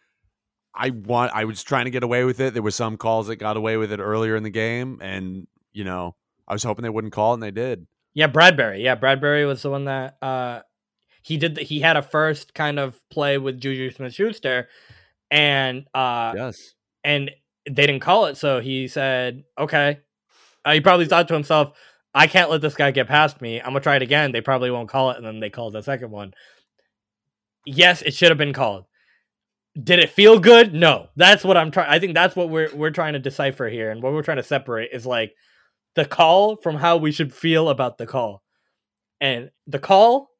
[0.74, 1.32] I want.
[1.34, 2.52] I was trying to get away with it.
[2.52, 5.84] There were some calls that got away with it earlier in the game, and you
[5.84, 7.86] know, I was hoping they wouldn't call it, and they did.
[8.16, 8.82] Yeah, Bradberry.
[8.82, 10.62] Yeah, Bradberry was the one that uh
[11.20, 11.56] he did.
[11.56, 14.70] The, he had a first kind of play with Juju Smith Schuster,
[15.30, 16.72] and uh yes.
[17.04, 17.30] and
[17.66, 18.38] they didn't call it.
[18.38, 20.00] So he said, "Okay."
[20.64, 21.76] Uh, he probably thought to himself,
[22.14, 23.60] "I can't let this guy get past me.
[23.60, 25.82] I'm gonna try it again." They probably won't call it, and then they called the
[25.82, 26.32] second one.
[27.66, 28.86] Yes, it should have been called.
[29.78, 30.72] Did it feel good?
[30.72, 31.08] No.
[31.16, 31.90] That's what I'm trying.
[31.90, 34.42] I think that's what we're we're trying to decipher here, and what we're trying to
[34.42, 35.34] separate is like
[35.96, 38.42] the call from how we should feel about the call.
[39.20, 40.30] And the call,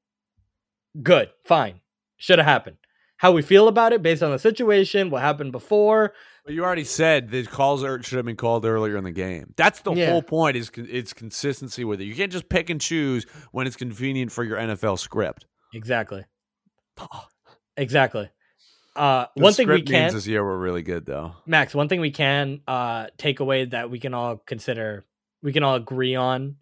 [1.02, 1.80] good, fine,
[2.16, 2.76] should have happened.
[3.18, 6.12] How we feel about it based on the situation, what happened before,
[6.44, 9.52] But you already said the calls are, should have been called earlier in the game.
[9.56, 10.10] That's the Yeah.
[10.12, 10.56] whole point.
[10.56, 12.04] Is it's consistency with it.
[12.04, 15.46] You can't just pick and choose when it's convenient for your NFL script.
[15.74, 16.24] Exactly.
[17.76, 18.30] Exactly.
[18.94, 21.32] Uh, The one thing we can, this year were really good though.
[21.46, 21.74] Max.
[21.74, 25.04] One thing we can uh, take away that we can all consider,
[25.46, 26.56] we can all agree on,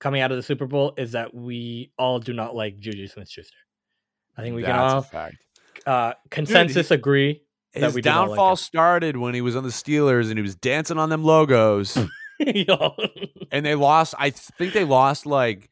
[0.00, 3.56] coming out of the Super Bowl is that we all do not like Juju Smith-Schuster.
[4.36, 5.36] I think we That's can all fact.
[5.86, 7.42] uh, consensus agree.
[7.74, 10.36] that His we do not like downfall started when he was on the Steelers and
[10.36, 11.96] he was dancing on them logos,
[12.40, 14.16] and they lost.
[14.18, 15.70] I think they lost like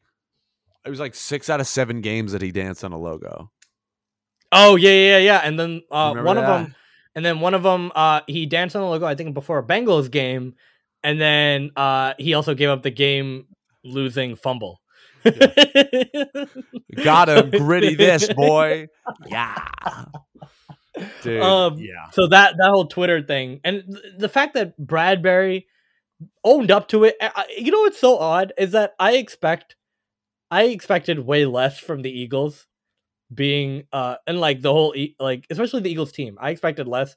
[0.85, 3.51] it was like six out of seven games that he danced on a logo.
[4.53, 5.41] oh yeah, yeah, yeah.
[5.43, 6.75] And then uh, Remember one of them,
[7.15, 9.05] and then one of them, uh, he danced on the logo.
[9.05, 10.55] I think before a Bengals game,
[11.05, 13.45] and then uh, he also gave up the game
[13.83, 14.81] losing fumble.
[17.03, 18.87] Got him, gritty this boy.
[19.27, 19.55] Yeah,
[21.21, 21.41] dude.
[21.41, 25.65] Um, yeah, So that that whole Twitter thing, and th- the fact that Bradberry
[26.43, 29.75] owned up to it, I- you know what's so odd is that I expect,
[30.51, 32.67] I expected way less from the Eagles,
[33.33, 37.15] being uh, and like the whole e- like especially the Eagles team, I expected less.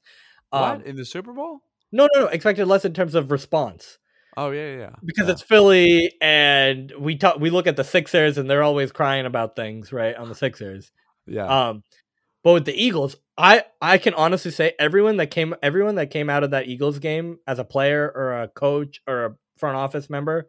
[0.53, 1.61] Um, what in the Super Bowl?
[1.93, 3.99] No, no, no, expected less in terms of response
[4.37, 4.91] Oh yeah, yeah, yeah.
[5.05, 5.33] because Yeah.
[5.33, 9.57] it's Philly, and we talk, we look at the Sixers, and they're always crying about
[9.57, 10.15] things, right?
[10.17, 10.93] On the Sixers,
[11.27, 11.69] yeah.
[11.71, 11.83] um,
[12.45, 16.31] but with the Eagles, I I can honestly say everyone that came everyone that came
[16.31, 20.11] out of that Eagles game as a player or a coach or a front office
[20.11, 20.49] member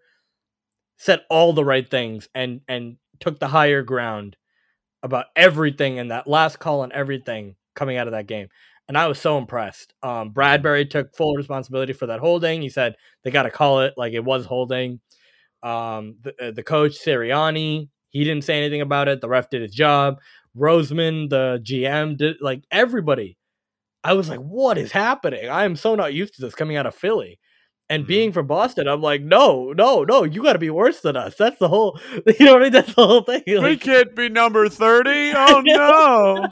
[0.97, 4.37] said all the right things and and took the higher ground
[5.03, 8.47] about everything and that last call and everything coming out of that game.
[8.89, 9.93] And I was so impressed.
[10.01, 12.63] Um, Bradberry took full responsibility for that holding.
[12.63, 14.99] He said they got to call it like it was holding.
[15.61, 19.21] Um, the, uh, the coach Sirianni, he didn't say anything about it.
[19.21, 20.17] The ref did his job.
[20.57, 23.37] Roseman, the GM, did like everybody.
[24.03, 25.47] I was like, what is happening?
[25.49, 27.39] I am so not used to this coming out of Philly.
[27.91, 28.07] And Mhm.
[28.07, 31.35] being from Boston, I'm like, no, no, no, you got to be worse than us.
[31.35, 31.99] That's the whole,
[32.39, 32.71] you know what I mean?
[32.73, 33.41] That's the whole thing.
[33.47, 35.09] We can't be number 30.
[35.35, 36.47] Oh no.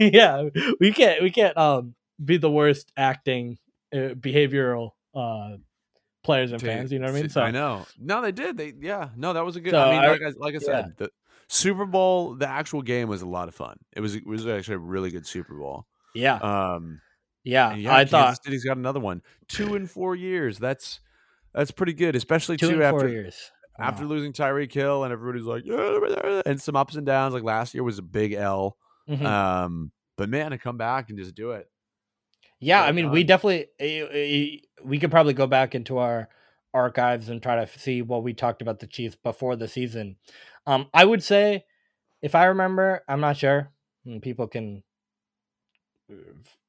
[0.00, 0.48] yeah,
[0.80, 3.58] we can't, we can't um be the worst acting
[3.92, 5.56] uh, behavioral uh
[6.24, 6.92] players and fans.
[6.92, 7.28] You know what I mean?
[7.30, 7.86] So I know.
[7.98, 8.56] No, they did.
[8.56, 9.10] They yeah.
[9.16, 9.72] No, that was a good.
[9.72, 11.10] So I mean, I- like I, like I said, the
[11.48, 13.78] Super Bowl, the actual game was a lot of fun.
[13.94, 15.86] It was it was actually a really good Super Bowl.
[16.14, 17.00] yeah, Um,
[17.48, 17.74] yeah.
[17.74, 19.22] yeah, I Kansas thought City's got another one.
[19.48, 20.58] Two in four years.
[20.58, 21.00] That's
[21.54, 24.10] that's pretty good, especially two four after years after Wow.
[24.10, 27.32] losing Tyreek Hill and everybody's like, yeah, and some ups and downs.
[27.32, 28.76] Like last year was a big L.
[29.08, 29.24] Mhm.
[29.24, 31.70] Um, but man, to come back and just do it.
[32.60, 36.28] Yeah, I mean, we definitely eh, eh, we could probably go back into our
[36.74, 40.16] archives and try to see what we talked about the Chiefs before the season.
[40.66, 41.64] Um, I would say,
[42.20, 43.70] if I remember, I'm not sure.
[44.22, 44.82] People can
[46.10, 46.14] uh,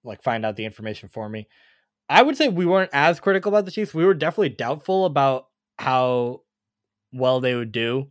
[0.03, 1.47] like find out the information for me.
[2.07, 3.93] I would say we weren't as critical about the Chiefs.
[3.93, 6.41] We were definitely doubtful about how
[7.13, 8.09] well they would do,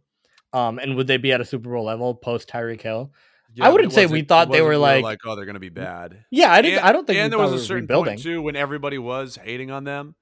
[0.53, 3.12] um, and would they be at a Super Bowl level post Tyreek Hill?
[3.55, 6.24] Yeah, I wouldn't say we thought they were we like- oh, they're gonna be bad.
[6.31, 6.79] Yeah, I didn't.
[6.79, 8.12] And- I don't think and we there was a certain rebuilding.
[8.14, 10.14] point too when everybody was hating on them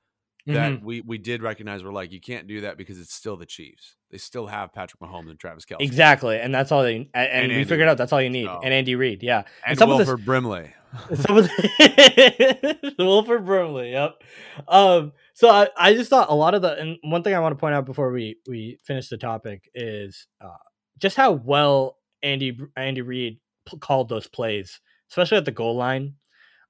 [0.47, 0.83] that Mhm.
[0.83, 3.97] we we did recognize we're like you can't do that because it's still the Chiefs.
[4.11, 7.29] They still have Patrick Mahomes and Travis Kelce Exactly, and that's all they and, and
[7.33, 8.47] And we Andy figured out that's all you need.
[8.47, 10.73] So- And Andy Reid, yeah, and some of this- Brimley.
[11.15, 14.23] Some of the Wilford Brimley, yep.
[14.69, 17.53] Um, so I, I just thought a lot of the and one thing I want
[17.53, 20.57] to point out before we we finish the topic is uh,
[20.99, 24.81] just how well Andy Andy Reid p- called those plays,
[25.11, 26.15] especially at the goal line,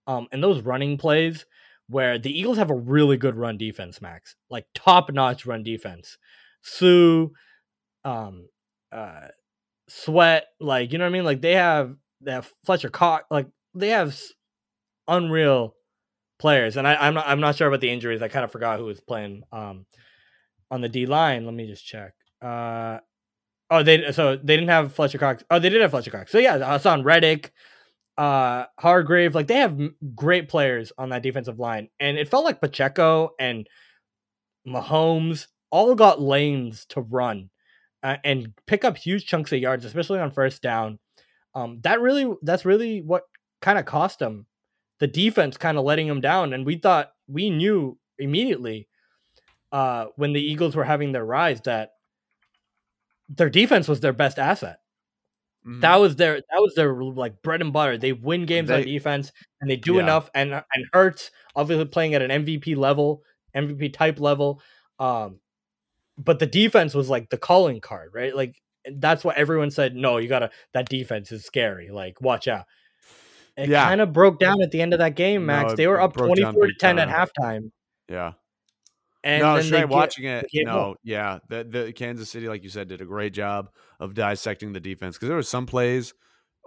[0.06, 1.46] um, and those running plays
[1.88, 6.18] where the Eagles have a really good run defense, Max, like top notch run defense.
[6.62, 7.32] Sue,
[8.04, 8.48] um,
[8.90, 9.28] uh,
[9.88, 11.94] Sweat, like you know what I mean, like they have
[12.26, 14.18] have Fletcher Cox, like they have
[15.08, 15.74] unreal
[16.38, 18.22] players, and I, I'm not I'm not sure about the injuries.
[18.22, 19.86] I kind of forgot who was playing um
[20.70, 21.44] on the D line.
[21.44, 22.14] Let me just check.
[22.42, 22.98] Uh
[23.70, 25.44] oh, they so they didn't have Fletcher Cox.
[25.50, 26.32] Oh, they did have Fletcher Cox.
[26.32, 27.52] So yeah, Haason Reddick,
[28.18, 29.78] uh Hargrave, like they have
[30.14, 33.66] great players on that defensive line, and it felt like Pacheco and
[34.66, 37.50] Mahomes all got lanes to run
[38.02, 40.98] uh, and pick up huge chunks of yards, especially on first down.
[41.54, 43.22] Um, that really, that's really what
[43.66, 44.46] kind of cost them.
[45.00, 48.88] The defense kind of letting them down, and we thought we knew immediately
[49.72, 51.92] uh, when the Eagles were having their rise that
[53.28, 54.78] their defense was their best asset.
[55.66, 55.80] Mhm.
[55.82, 57.98] That was their that was their like bread and butter.
[57.98, 60.02] They win games on defense, and they do Yeah.
[60.02, 60.30] enough.
[60.34, 63.22] And and Hurts obviously playing at an MVP level,
[63.54, 64.62] MVP type level.
[65.00, 65.40] Um,
[66.18, 68.34] but the defense was like the calling card, right?
[68.36, 68.56] Like
[68.96, 69.96] that's what everyone said.
[69.96, 70.50] No, you gotta.
[70.74, 71.90] That defense is scary.
[71.90, 72.66] Like watch out.
[73.56, 73.84] It Yeah.
[73.88, 75.72] kind of broke down at the end of that game, Max.
[75.72, 77.70] it- they were up broke twenty down four to big ten at halftime,
[78.08, 78.32] yeah.
[79.24, 80.46] and no, then Shrey, they get- watching it.
[80.54, 80.96] No, up.
[81.02, 84.80] yeah, the the Kansas City, like you said, did a great job of dissecting the
[84.80, 86.12] defense because there were some plays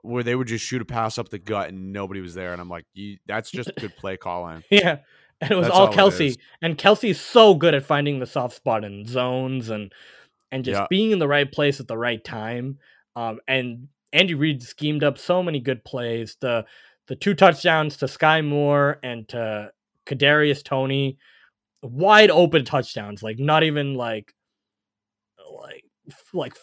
[0.01, 2.61] where they would just shoot a pass up the gut and nobody was there, and
[2.61, 4.63] I'm like, you, that's just good play calling.
[4.71, 4.99] Yeah.
[5.41, 6.35] And it was That's all Kelce.
[6.61, 9.93] And Kelce's so good at finding the soft spot in zones and
[10.51, 10.87] and just Yeah.
[10.89, 12.79] being in the right place at the right time.
[13.15, 16.37] Um and Andy Reid schemed up so many good plays.
[16.41, 16.65] The
[17.07, 19.71] the two touchdowns to Skyy Moore and to
[20.05, 21.17] Kadarius Toney,
[21.81, 24.33] wide open touchdowns, like not even like
[25.51, 25.83] like
[26.33, 26.53] like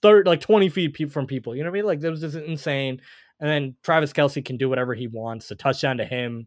[0.00, 1.54] third like 20 feet pe- from people.
[1.54, 1.86] You know what I mean?
[1.86, 3.00] Like that was just insane.
[3.40, 5.48] And then Travis Kelce can do whatever he wants.
[5.48, 6.46] The touchdown to him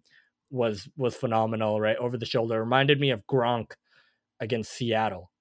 [0.52, 1.98] was was phenomenal, right?
[1.98, 2.60] Over the shoulder.
[2.60, 3.72] Reminded me of Gronk
[4.39, 5.32] against Seattle.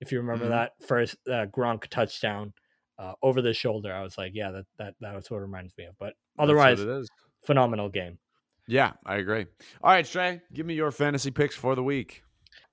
[0.00, 0.50] If you remember Mhm.
[0.50, 2.52] that first uh, Gronk touchdown
[2.98, 5.76] uh, over the shoulder, I was like, yeah, that that that was what it reminds
[5.76, 5.94] me of.
[5.98, 7.08] But otherwise, it is.
[7.44, 8.18] phenomenal game.
[8.66, 9.46] Yeah, I agree.
[9.82, 12.22] All right, Shrey, give me your fantasy picks for the week.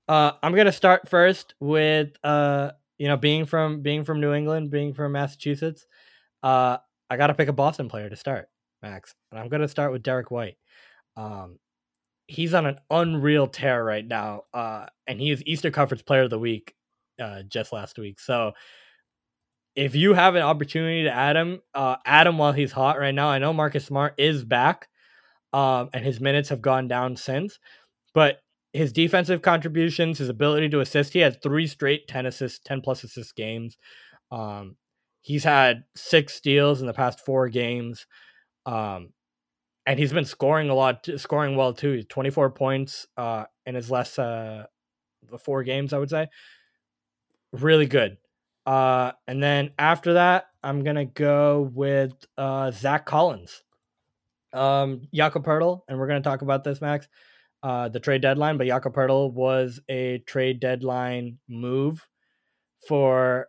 [0.08, 4.70] Uh, I'm gonna start first with uh, you know, being from being from New England,
[4.70, 5.86] being from Massachusetts.
[6.42, 6.78] Uh,
[7.10, 8.48] I gotta pick a Boston player to start,
[8.82, 10.56] Max, and I'm gonna start with Derrick White.
[11.16, 11.58] Um,
[12.26, 16.30] he's on an unreal tear right now, uh, and he is Easter Conference Player of
[16.30, 16.74] the Week
[17.20, 18.20] uh, just last week.
[18.20, 18.52] So
[19.74, 23.14] if you have an opportunity to add him, uh, add him while he's hot right
[23.14, 23.28] now.
[23.28, 24.88] I know Marcus Smart is back,
[25.52, 27.58] um, and his minutes have gone down since,
[28.14, 28.38] but
[28.72, 33.04] his defensive contributions, his ability to assist, he had three straight 10 assists, 10 plus
[33.04, 33.76] assist games.
[34.30, 34.76] Um,
[35.22, 38.06] he's had six steals in the past four games.
[38.66, 39.10] Um,
[39.86, 41.92] and he's been scoring a lot, scoring well too.
[41.92, 44.64] He's Twenty four points uh, in his last uh,
[45.30, 46.28] the four games, I would say.
[47.52, 48.16] Really good.
[48.64, 53.62] Uh, and then after that, I'm gonna go with uh, Zach Collins,
[54.52, 57.08] um, Jakob Poeltl, and we're gonna talk about this, Max.
[57.62, 62.06] Uh, the trade deadline, but Jakob Poeltl was a trade deadline move
[62.88, 63.48] for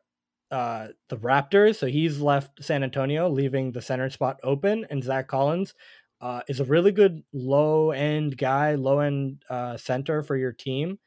[0.51, 1.77] uh, the Raptors.
[1.77, 5.73] So he's left San Antonio, leaving the center spot open, and Zach Collins
[6.21, 10.99] uh, is a really good low end guy, low end uh, center for your team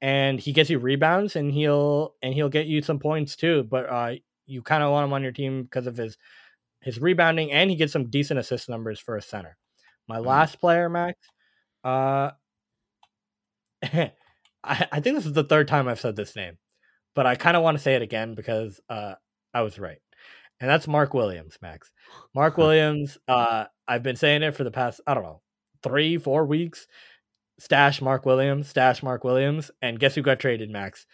[0.00, 3.64] and he gets you rebounds and he'll and he'll get you some points too.
[3.64, 4.14] But uh,
[4.46, 6.16] you kind of want him on your team because of his
[6.82, 9.56] his rebounding and he gets some decent assist numbers for a center.
[10.08, 10.28] My mm-hmm.
[10.28, 11.18] last player, Max.
[11.82, 12.30] Uh,
[13.82, 14.10] I,
[14.64, 16.58] I think this is the third time I've said this name,
[17.14, 19.14] but I kind of want to say it again because uh,
[19.54, 19.98] I was right,
[20.60, 21.90] and that's Mark Williams, Max.
[22.34, 23.18] Mark Williams.
[23.28, 25.42] Uh, I've been saying it for the past I don't know
[25.82, 26.86] three four weeks
[27.58, 31.06] stash Mark Williams, stash Mark Williams, and guess who got traded, Max?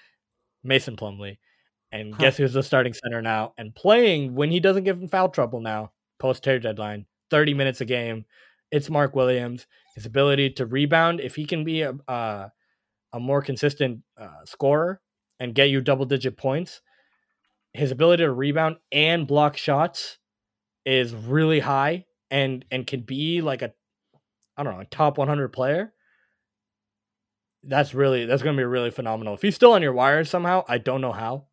[0.64, 1.38] Mason Plumlee.
[1.90, 5.28] And guess who's the starting center now and playing when he doesn't give him foul
[5.28, 8.24] trouble now, post trade deadline, 30 minutes a game.
[8.70, 9.66] It's Mark Williams.
[9.94, 12.50] His ability to rebound, if he can be a, a,
[13.12, 15.02] a more consistent uh, scorer
[15.38, 16.80] and get you double digit points,
[17.74, 20.18] his ability to rebound and block shots
[20.86, 23.72] is really high and and can be like a
[24.56, 25.92] I don't know, a top 100 player
[27.64, 29.34] that's really that's going to be really phenomenal.
[29.34, 31.46] If he's still on your wires somehow, I don't know how,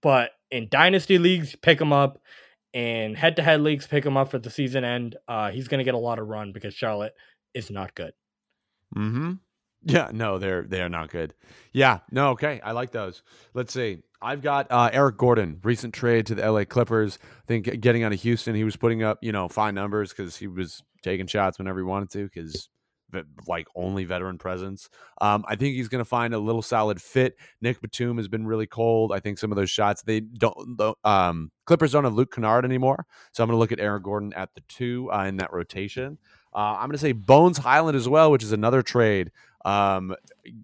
[0.00, 2.20] but in dynasty leagues, pick him up.
[2.74, 5.16] In head-to-head leagues, pick him up for the season end.
[5.26, 7.14] Uh, he's going to get a lot of run because Charlotte
[7.54, 8.12] is not good.
[8.92, 9.32] Hmm.
[9.82, 10.10] Yeah.
[10.12, 11.34] No, they're they're not good.
[11.72, 12.00] Yeah.
[12.10, 12.30] No.
[12.30, 12.60] Okay.
[12.62, 13.22] I like those.
[13.54, 14.02] Let's see.
[14.20, 17.18] I've got uh, Eric Gordon, recent trade to the LA Clippers.
[17.22, 20.36] I think getting out of Houston, he was putting up you know fine numbers because
[20.36, 22.68] he was taking shots whenever he wanted to because
[23.46, 24.88] like only veteran presence.
[25.20, 27.36] Um, I think he's going to find a little solid fit.
[27.60, 29.12] Nick Batum has been really cold.
[29.12, 30.76] I think some of those shots they don't.
[30.76, 34.02] The um, Clippers don't have Luke Kennard anymore, so I'm going to look at Aaron
[34.02, 36.18] Gordon at the two uh, in that rotation.
[36.54, 39.30] Uh, I'm going to say Bones Hyland as well, which is another trade.
[39.64, 40.14] Um,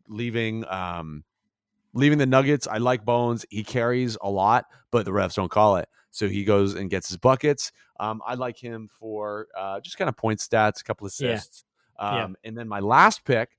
[0.08, 1.24] leaving um,
[1.92, 2.66] leaving the Nuggets.
[2.66, 3.44] I like Bones.
[3.50, 5.88] He carries a lot, but the refs don't call it.
[6.10, 7.72] So he goes and gets his buckets.
[7.98, 11.64] Um, I like him for uh, just kind of point stats, a couple assists.
[11.98, 12.28] Um, yeah.
[12.44, 13.50] And then my last pick,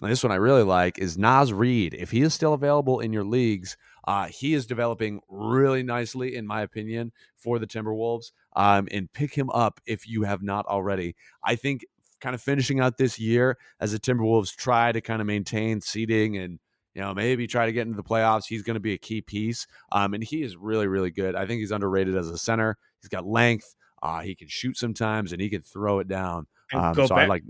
[0.00, 1.94] and this one I really like, is Naz Reid.
[1.94, 3.76] If he is still available in your leagues,
[4.06, 8.32] uh, he is developing really nicely, in my opinion, for the Timberwolves.
[8.54, 11.14] Um, and pick him up if you have not already.
[11.44, 11.84] I think
[12.22, 16.38] kind of finishing out this year as the Timberwolves try to kind of maintain seeding
[16.38, 16.58] and
[16.94, 18.44] you know maybe try to get into the playoffs.
[18.46, 21.34] He's going to be a key piece, um, and he is really really good.
[21.34, 22.78] I think he's underrated as a center.
[23.02, 23.74] He's got length.
[24.02, 26.46] Uh, he can shoot sometimes, and he can throw it down.
[26.72, 27.42] Um, so back, I like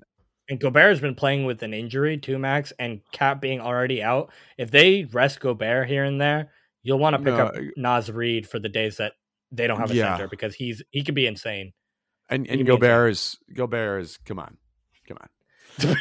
[0.53, 4.31] and Gobert has been playing with an injury too, Max, and Cap being already out.
[4.59, 6.51] If they rest Gobert here and there,
[6.83, 9.15] you'll want to pick no, up Naz Reid for the days that
[9.51, 10.15] they don't have a yeah.
[10.15, 11.73] center because he's he could be insane.
[12.29, 14.59] And and Gobert is Gobert is come on,
[15.09, 15.97] come on.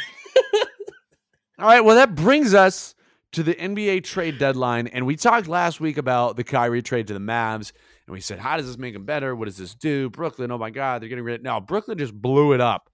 [1.59, 2.93] All right, well that brings us
[3.31, 7.13] to the NBA trade deadline, and we talked last week about the Kyrie trade to
[7.13, 7.71] the Mavs,
[8.05, 9.33] and we said, how does this make them better?
[9.33, 10.09] What does this do?
[10.09, 11.35] Brooklyn, oh my God, they're getting rid.
[11.35, 12.90] of Now Brooklyn just blew it up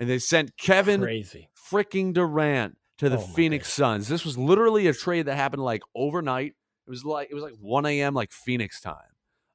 [0.00, 1.50] and they sent Kevin Crazy.
[1.70, 3.84] freaking Durant to the oh Phoenix God.
[3.84, 4.08] Suns.
[4.08, 6.54] This was literally a trade that happened like overnight.
[6.86, 8.14] It was like it was like 1 a.m.
[8.14, 8.96] like Phoenix time.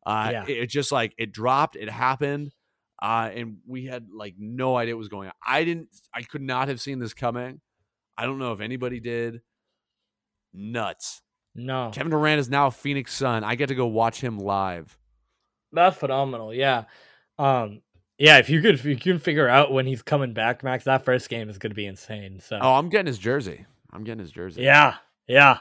[0.06, 0.46] Uh, yeah.
[0.48, 2.54] it, it, just like it dropped, it happened,
[3.02, 5.34] uh, and we had like no idea what was going on.
[5.46, 7.60] I didn't, I could not have seen this coming.
[8.16, 9.42] I don't know if anybody did.
[10.54, 11.24] Nuts.
[11.56, 11.90] No.
[11.92, 13.44] Kevin Durant is now a Phoenix Sun.
[13.44, 14.96] I get to go watch him live.
[15.72, 16.54] That's phenomenal.
[16.54, 16.84] Yeah.
[17.40, 17.82] Um,
[18.18, 21.04] yeah, if you could, if you can figure out when he's coming back, Max, that
[21.04, 22.40] first game is going to be insane.
[22.40, 23.66] So, oh, I'm getting his jersey.
[23.92, 24.64] I'm getting his jersey.
[24.64, 24.96] Yeah,
[25.28, 25.60] yeah.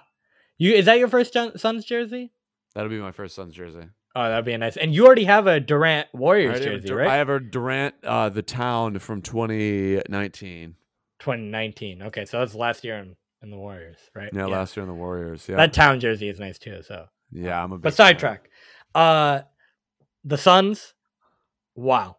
[0.59, 2.33] You is that your first Suns jersey?
[2.75, 3.89] That'll be my first Suns jersey.
[4.17, 4.77] Oh, that'd be a nice.
[4.77, 7.09] And you already have a Durant Warriors jersey, right?
[7.09, 10.77] I have a Durant, uh, the town from 2019.
[11.19, 12.03] 2019.
[12.03, 14.31] Okay, so that's last year in, in the Warriors, right?
[14.33, 15.49] Yeah, yeah, last year in the Warriors.
[15.49, 16.83] Yeah, that town jersey is nice too.
[16.83, 17.79] So yeah, I'm a.
[17.79, 18.51] but sidetrack.
[18.95, 19.41] Uh,
[20.25, 20.95] the Suns.
[21.75, 22.19] Wow,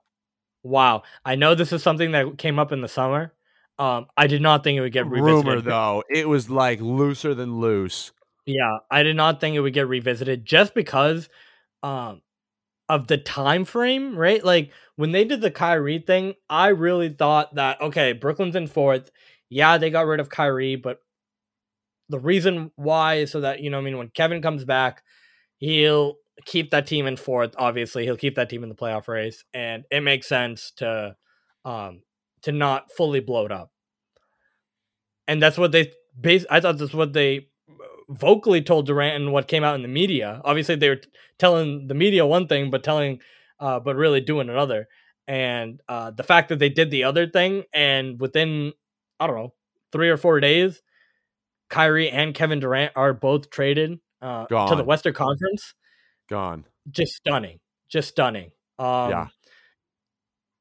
[0.66, 1.04] wow.
[1.24, 3.34] I know this is something that came up in the summer.
[3.78, 5.46] Um, I did not think it would get revisited.
[5.46, 8.12] Rumor though, it was like looser than loose.
[8.46, 11.30] Yeah, I did not think it would get revisited just because
[11.84, 12.22] um
[12.88, 14.44] of the time frame, right?
[14.44, 19.12] Like when they did the Kyrie thing, I really thought that okay, Brooklyn's in fourth.
[19.50, 21.00] Yeah, they got rid of Kyrie, but
[22.10, 25.04] the reason why is so that you know, I mean, when Kevin comes back,
[25.58, 26.16] he'll
[26.46, 27.54] keep that team in fourth.
[27.58, 31.16] Obviously, he'll keep that team in the playoff race, and it makes sense to
[31.64, 32.02] um,
[32.42, 33.72] to not fully blow it up.
[35.28, 36.46] And that's what they base.
[36.50, 37.48] I thought that's what they
[38.10, 40.42] vocally told Durant and what came out in the media.
[40.44, 41.02] Obviously, they were
[41.40, 43.20] telling the media one thing, but telling,
[43.60, 44.88] uh, but really doing another.
[45.28, 48.74] And uh, the fact that they did the other thing, and within
[49.20, 49.54] I don't know
[49.92, 50.82] three or four days,
[51.70, 55.74] Kyrie and Kevin Durant are both traded uh, to the Western Conference.
[56.30, 56.66] Gone.
[56.90, 57.60] Just stunning.
[57.90, 58.52] Just stunning.
[58.80, 59.28] Um, yeah.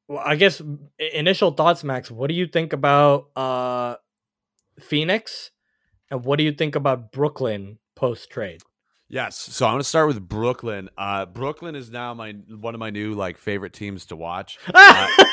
[0.08, 0.60] Well, I guess
[0.98, 2.10] initial thoughts, Max.
[2.10, 3.96] What do you think about uh,
[4.78, 5.50] Phoenix,
[6.10, 8.60] and what do you think about Brooklyn post trade?
[9.08, 10.90] Yes, so I'm to start with Brooklyn.
[10.98, 15.08] Uh, Brooklyn is now my one of my new like favorite teams to watch, uh,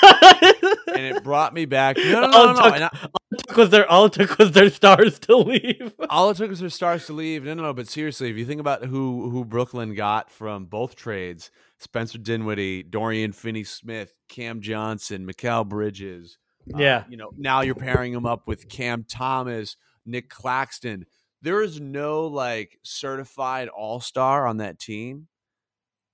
[0.88, 1.97] and it brought me back.
[1.97, 2.65] No, no, no, no, no.
[2.65, 3.20] I, all it took
[3.56, 5.93] was their all it took was their stars to leave.
[6.10, 7.43] all it took was their stars to leave.
[7.43, 7.74] No, no, no.
[7.74, 12.84] But seriously, if you think about who who Brooklyn got from both trades, Spencer Dinwiddie,
[12.84, 16.38] Dorian Finney-Smith, Cam Johnson, Mikal Bridges.
[16.74, 21.06] Uh, yeah, uh, you know now you're pairing them up with Cam Thomas, Nick Claxton
[21.41, 25.28] there is no like certified all star on that team.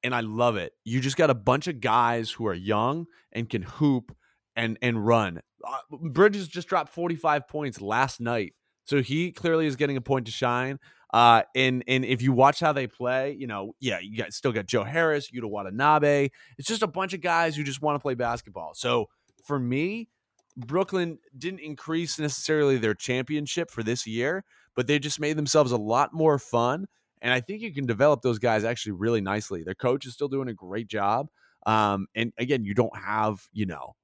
[0.04, 0.74] And I love it.
[0.86, 4.16] You just got a bunch of guys who are young and can hoop
[4.58, 5.40] and and run.
[5.64, 8.54] Uh, Bridges just dropped 45 points last night.
[8.84, 10.80] So he clearly is getting a point to shine.
[11.14, 14.52] Uh, and and if you watch how they play, you know, yeah, you got still
[14.52, 16.30] got Joe Harris, Yuta Watanabe.
[16.58, 18.74] It's just a bunch of guys who just want to play basketball.
[18.74, 19.08] So
[19.46, 20.10] for me,
[20.58, 24.44] Brooklyn didn't increase necessarily their championship for this year,
[24.76, 26.88] but they just made themselves a lot more fun.
[27.22, 29.64] And I think you can develop those guys actually really nicely.
[29.64, 31.28] Their coach is still doing a great job.
[31.66, 33.96] Um, and again, you don't have, you know,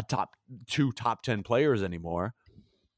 [0.00, 0.34] a top
[0.68, 2.34] two top 10 players anymore,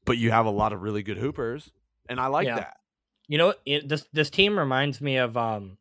[0.05, 1.71] but you have a lot of really good hoopers.
[2.09, 2.55] And I like yeah.
[2.55, 2.77] that.
[3.27, 5.77] You know, it, this, this team reminds me of, um,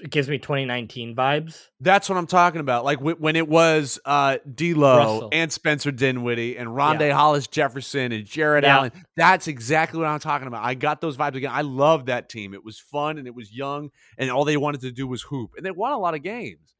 [0.00, 1.68] it gives me 2019 vibes.
[1.80, 2.84] That's what I'm talking about.
[2.84, 7.14] Like when it was uh D'Lo and Spencer Dinwiddie and Rondae yeah.
[7.14, 8.78] Hollis Jefferson and Jarrett yeah.
[8.78, 8.92] Allen.
[9.16, 10.64] That's exactly what I'm talking about.
[10.64, 11.50] I got those vibes again.
[11.52, 12.54] I love that team.
[12.54, 15.50] It was fun and it was young and all they wanted to do was hoop
[15.56, 16.74] and they won a lot of games.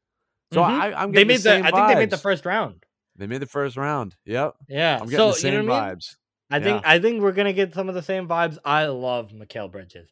[0.51, 0.81] So mm-hmm.
[0.81, 2.83] I, am they made the, the I think they made the first round.
[3.15, 4.15] They made the first round.
[4.25, 4.55] Yep.
[4.67, 4.95] Yeah.
[4.99, 6.15] I'm getting so, the same you know vibes.
[6.49, 6.67] I, mean?
[6.67, 6.73] I yeah.
[6.73, 8.57] think I think we're gonna get some of the same vibes.
[8.65, 10.09] I love Mikal Bridges.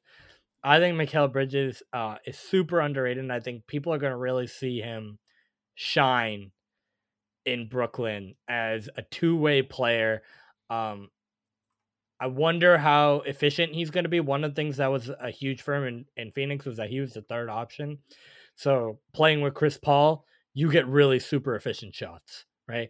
[0.64, 4.18] I think Mikal Bridges uh, is super underrated, and I think people are going to
[4.18, 5.18] really see him
[5.74, 6.52] shine
[7.45, 10.22] in Brooklyn as a two way player.
[10.70, 11.10] Um,
[12.20, 14.20] I wonder how efficient he's going to be.
[14.20, 16.89] One of the things that was a huge for him in, in Phoenix was that
[16.89, 17.97] he was the third option.
[18.56, 22.89] So playing with Chris Paul, you get really super efficient shots, right?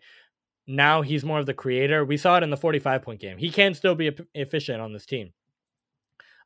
[0.68, 2.06] Now he's more of the creator.
[2.06, 3.38] We saw it in the 45 point game.
[3.38, 5.34] He can still be efficient on this team.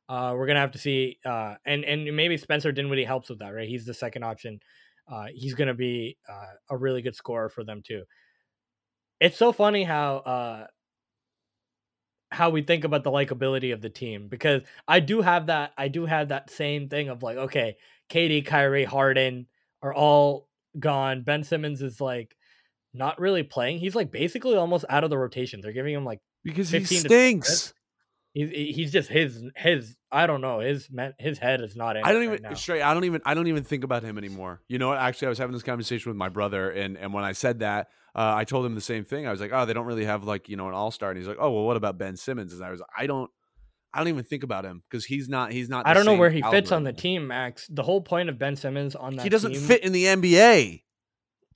[0.08, 3.50] Uh, we're gonna have to see, uh, and and maybe Spencer Dinwiddie helps with that,
[3.50, 3.68] right?
[3.68, 4.60] He's the second option.
[5.10, 8.04] Uh, he's gonna be uh, a really good scorer for them too.
[9.20, 10.66] It's so funny how uh,
[12.30, 15.88] how we think about the likability of the team because I do have that I
[15.88, 17.76] do have that same thing of like, okay,
[18.10, 19.46] KD, Kyrie, Harden
[19.82, 21.22] are all gone.
[21.22, 22.36] Ben Simmons is like
[22.96, 23.78] not really playing.
[23.78, 25.60] He's like basically almost out of the rotation.
[25.60, 27.72] They're giving him like because he stinks
[28.36, 30.88] he's he's just his his I don't know his
[31.18, 31.96] his head is not.
[31.96, 32.82] I don't even right straight.
[32.82, 34.60] I don't even I don't even think about him anymore.
[34.68, 34.98] You know what?
[34.98, 37.88] Actually, I was having this conversation with my brother, and and when I said that,
[38.14, 39.26] uh, I told him the same thing.
[39.26, 41.18] I was like, oh, they don't really have like you know an all star, and
[41.18, 42.52] he's like, oh, well, what about Ben Simmons?
[42.52, 43.30] And I was, like, I don't.
[43.94, 45.52] I don't even think about him because he's not.
[45.52, 45.86] He's not.
[45.86, 47.66] I don't know where he fits on the team, Max.
[47.68, 50.82] The whole point of Ben Simmons on that he doesn't team, fit in the NBA.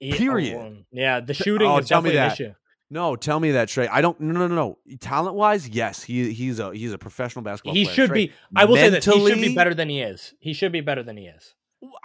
[0.01, 0.85] Period.
[0.91, 2.55] Yeah, the shooting oh, is definitely an issue.
[2.93, 3.89] No, tell me that Shrey.
[3.89, 4.19] I don't.
[4.21, 4.97] No, no, no, no.
[4.99, 7.75] Talent wise, yes, he he's a he's a professional basketball.
[7.75, 7.95] He player.
[7.95, 8.33] should Shrey, be.
[8.57, 9.05] I will mentally, say this.
[9.05, 10.35] He should be better than he is.
[10.41, 11.55] He should be better than he is.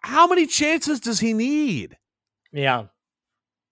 [0.03, 1.97] How many chances does he need?
[2.51, 2.85] Yeah.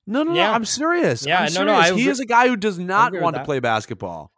[0.06, 0.48] No, no, yeah.
[0.48, 0.54] no.
[0.54, 1.26] I'm serious.
[1.26, 1.90] Yeah, I'm no, serious.
[1.90, 1.96] no.
[1.96, 4.32] I he is a guy who does not want to play basketball.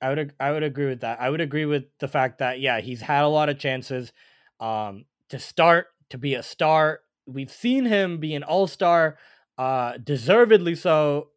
[0.00, 1.20] I would I would agree with that.
[1.20, 4.12] I would agree with the fact that yeah, he's had a lot of chances
[4.60, 7.00] um, to start to be a star.
[7.26, 9.18] We've seen him be an all star,
[9.58, 11.28] uh, deservedly so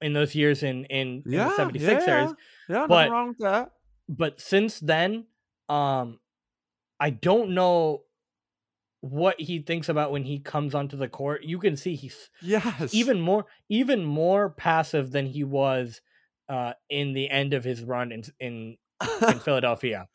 [0.00, 2.06] in those years in in, yeah, in the 76ers.
[2.06, 2.32] Yeah,
[2.68, 3.72] yeah but, wrong with that.
[4.08, 5.26] But since then,
[5.68, 6.20] um
[6.98, 8.02] I don't know
[9.00, 11.44] what he thinks about when he comes onto the court.
[11.44, 16.00] You can see he's yes even more even more passive than he was
[16.48, 18.76] uh in the end of his run in in,
[19.28, 20.08] in Philadelphia.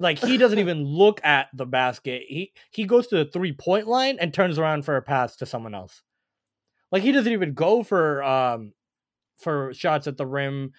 [0.00, 2.22] Like he doesn't even look at the basket.
[2.26, 5.46] He he goes to the three point line and turns around for a pass to
[5.46, 6.02] someone else.
[6.90, 8.72] Like he doesn't even go for um
[9.38, 10.72] for shots at the rim.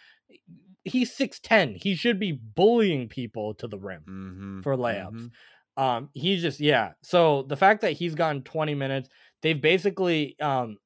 [0.84, 1.78] He's 6'10.
[1.82, 5.12] He should be bullying people to the rim mm-hmm, for layups.
[5.12, 5.84] Mm-hmm.
[5.84, 6.94] Um, he's just yeah.
[7.04, 9.08] So the fact that he's gotten 20 minutes,
[9.44, 10.78] they've basically um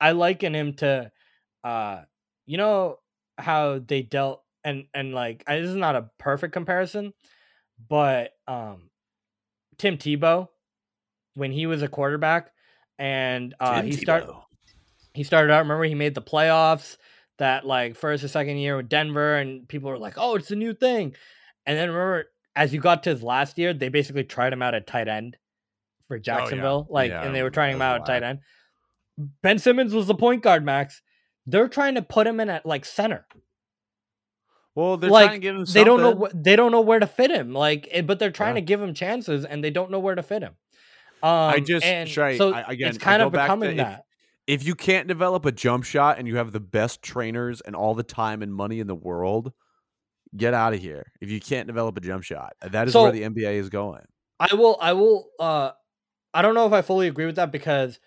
[0.00, 1.12] I liken him to,
[1.62, 2.00] uh,
[2.46, 2.96] you know
[3.38, 7.12] how they dealt and and like I, this is not a perfect comparison,
[7.88, 8.90] but um,
[9.78, 10.48] Tim Tebow
[11.34, 12.50] when he was a quarterback
[12.98, 14.28] and uh, he started
[15.14, 15.60] he started out.
[15.60, 16.96] Remember, he made the playoffs
[17.38, 20.56] that like first or second year with Denver, and people were like, "Oh, it's a
[20.56, 21.14] new thing."
[21.66, 24.74] And then remember, as you got to his last year, they basically tried him out
[24.74, 25.36] at tight end
[26.08, 26.94] for Jacksonville, oh, yeah.
[26.94, 28.40] like, yeah, and they were trying him out at tight end.
[29.42, 31.02] Ben Simmons was the point guard, Max.
[31.46, 33.26] They're trying to put him in at like center.
[34.74, 35.66] Well, they're like, trying to give him.
[35.66, 35.80] Something.
[35.80, 36.28] They don't know.
[36.32, 37.52] They don't know where to fit him.
[37.52, 38.60] Like, eh, but they're trying yeah.
[38.60, 40.54] to give him chances, and they don't know where to fit him.
[41.22, 44.04] Um, I just and so I, again, it's kind of becoming that.
[44.46, 47.76] If, if you can't develop a jump shot and you have the best trainers and
[47.76, 49.52] all the time and money in the world,
[50.36, 51.12] get out of here.
[51.20, 54.02] If you can't develop a jump shot, that is so, where the NBA is going.
[54.38, 54.78] I will.
[54.80, 55.28] I will.
[55.38, 55.72] uh
[56.32, 57.98] I don't know if I fully agree with that because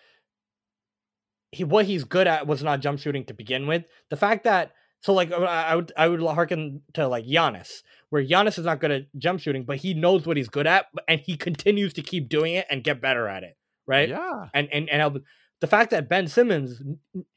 [1.52, 3.86] he what he's good at was not jump shooting to begin with.
[4.10, 4.72] The fact that
[5.04, 8.92] so like I would I would harken to like Giannis, where Giannis is not good
[8.92, 12.30] at jump shooting, but he knows what he's good at, and he continues to keep
[12.30, 14.08] doing it and get better at it, right?
[14.08, 14.48] Yeah.
[14.54, 15.18] And and and help.
[15.60, 16.82] the fact that Ben Simmons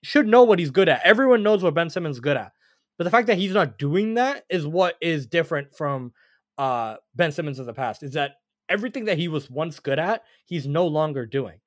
[0.05, 1.01] should know what he's good at.
[1.05, 2.53] Everyone knows what Ben Simmons is good at,
[2.99, 6.13] but the fact that he's not doing that is what is different from
[6.59, 8.05] uh Ben Simmons of the past.
[8.05, 8.37] Is that
[8.69, 11.59] everything that he was once good at, he's no longer doing.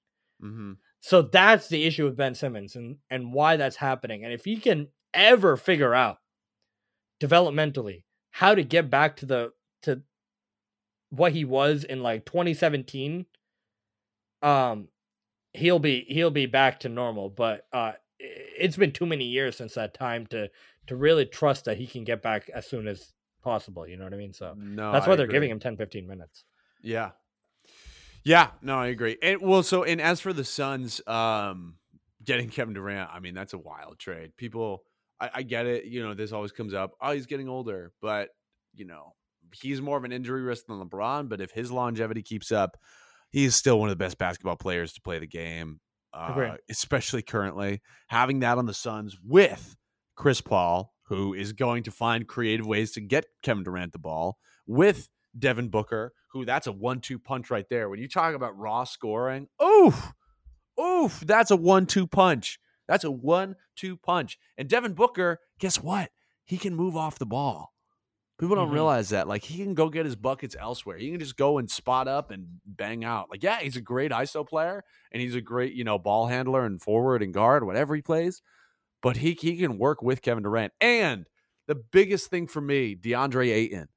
[0.41, 0.74] Mm-hmm.
[1.02, 4.24] So that's the issue with Ben Simmons and and why that's happening.
[4.24, 6.18] And if he can ever figure out
[7.20, 9.51] developmentally how to get back to the
[9.82, 10.01] to
[11.10, 13.26] what he was in like 2017
[14.41, 14.88] um
[15.53, 19.74] he'll be he'll be back to normal but uh it's been too many years since
[19.74, 20.49] that time to
[20.88, 24.14] to really trust that he can get back as soon as possible you know what
[24.14, 24.34] i mean?
[24.34, 25.36] So no that's why I they're agree.
[25.36, 26.43] giving him 10 15 minutes.
[26.82, 27.12] Yeah.
[28.24, 29.18] Yeah no i agree.
[29.22, 31.76] And well so and as for the suns um
[32.24, 34.36] getting kevin durant i mean that's a wild trade.
[34.38, 34.84] People
[35.20, 35.86] I, I get it.
[35.86, 36.91] You know, this always comes up.
[37.01, 38.30] Oh, he's getting older, but
[38.74, 39.13] you know,
[39.53, 41.30] he's more of an injury risk than LeBron.
[41.30, 42.78] But if his longevity keeps up,
[43.32, 45.80] he's still one of the best basketball players to play the game,
[46.13, 46.34] uh,
[46.70, 47.82] especially currently.
[48.07, 49.76] Having that on the Suns with
[50.15, 54.38] Chris Paul, who is going to find creative ways to get Kevin Durant the ball,
[54.67, 57.89] with Devin Booker, who that's a one-two punch right there.
[57.89, 60.13] When you talk about raw scoring, oof,
[60.80, 62.59] oof, that's a one-two punch.
[62.90, 64.40] That's a one-two punch.
[64.58, 66.10] And Devin Booker, guess what?
[66.44, 67.72] He can move off the ball.
[68.40, 68.74] People don't mm-hmm.
[68.74, 69.28] realize that.
[69.28, 70.98] Like he can go get his buckets elsewhere.
[70.98, 73.30] He can just go and spot up and bang out.
[73.30, 76.66] Like, yeah, he's a great ISO player and he's a great, you know, ball handler
[76.66, 78.42] and forward and guard, whatever he plays.
[79.04, 80.74] But he he can work with Kevin Durant.
[80.82, 81.28] And
[81.68, 83.90] the biggest thing for me, DeAndre Ayton.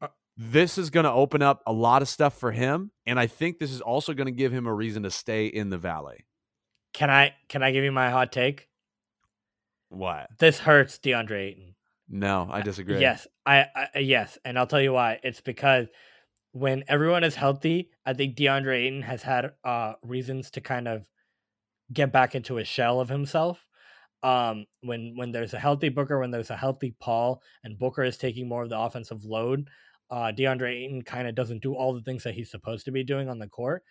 [0.00, 2.92] Uh this is going to open up a lot of stuff for him.
[3.04, 5.68] And I think this is also going to give him a reason to stay in
[5.68, 6.24] the valley.
[6.92, 8.68] Can I can I give you my hot take?
[9.88, 10.28] What?
[10.38, 11.74] This hurts DeAndre Ayton.
[12.08, 13.00] No, I disagree.
[13.00, 15.20] Yes, I, I yes, and I'll tell you why.
[15.22, 15.86] It's because
[16.52, 21.08] when everyone is healthy, I think DeAndre Ayton has had uh reasons to kind of
[21.92, 23.64] get back into a shell of himself.
[24.22, 28.16] Um, when when there's a healthy Booker, when there's a healthy Paul, and Booker is
[28.16, 29.68] taking more of the offensive load,
[30.10, 33.04] uh, DeAndre Ayton kind of doesn't do all the things that he's supposed to be
[33.04, 33.82] doing on the court.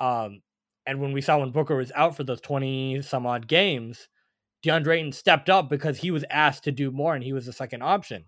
[0.00, 0.40] Um,
[0.86, 4.08] and when we saw when Booker was out for those 20 some odd games,
[4.64, 7.52] DeAndre Ayton stepped up because he was asked to do more and he was the
[7.52, 8.24] second option.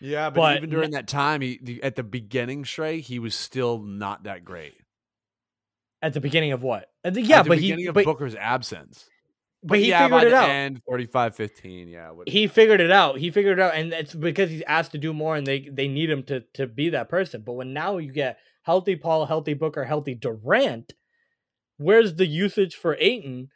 [0.00, 3.78] Yeah, but, but even during that time, he at the beginning, Shrey, he was still
[3.78, 4.74] not that great.
[6.02, 6.90] At the beginning of what?
[7.04, 9.08] The, yeah, at the but beginning he of but, Booker's absence.
[9.62, 10.50] But, but he yeah, figured it out.
[10.50, 12.10] End 35-15, yeah.
[12.26, 13.18] He figured it out.
[13.18, 15.86] He figured it out, and it's because he's asked to do more, and they they
[15.86, 17.42] need him to to be that person.
[17.46, 20.94] But when now you get healthy Paul, healthy Booker, healthy Durant,
[21.82, 23.50] where's the usage for Ayton?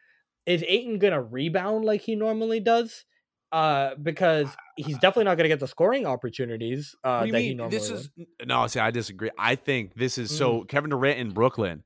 [0.47, 3.05] Is Ayton gonna rebound like he normally does?
[3.53, 7.43] Uh, because he's definitely not gonna get the scoring opportunities uh, that mean?
[7.43, 7.77] he normally.
[7.77, 8.27] This is would.
[8.47, 9.31] no, see, I disagree.
[9.39, 10.39] I think this is mm.
[10.39, 11.83] so Kevin Durant in Brooklyn.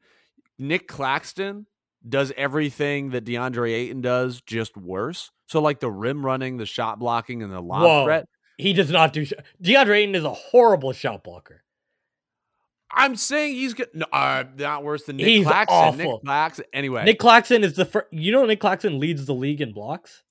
[0.58, 1.66] Nick Claxton
[2.06, 5.30] does everything that DeAndre Ayton does, just worse.
[5.46, 8.04] So like the rim running, the shot blocking, and the lob Whoa.
[8.04, 8.28] threat.
[8.58, 9.24] He does not do.
[9.24, 9.32] Sh-
[9.62, 11.62] DeAndre Ayton is a horrible shot blocker.
[12.92, 13.88] I'm saying he's good.
[13.94, 15.76] No, uh, not worse than Nick he's Claxton.
[15.76, 16.12] Awful.
[16.12, 16.64] Nick Claxton.
[16.72, 18.06] Anyway, Nick Claxton is the first.
[18.10, 20.22] You know, Nick Claxton leads the league in blocks.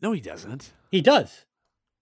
[0.00, 0.72] No, he doesn't.
[0.90, 1.46] He does.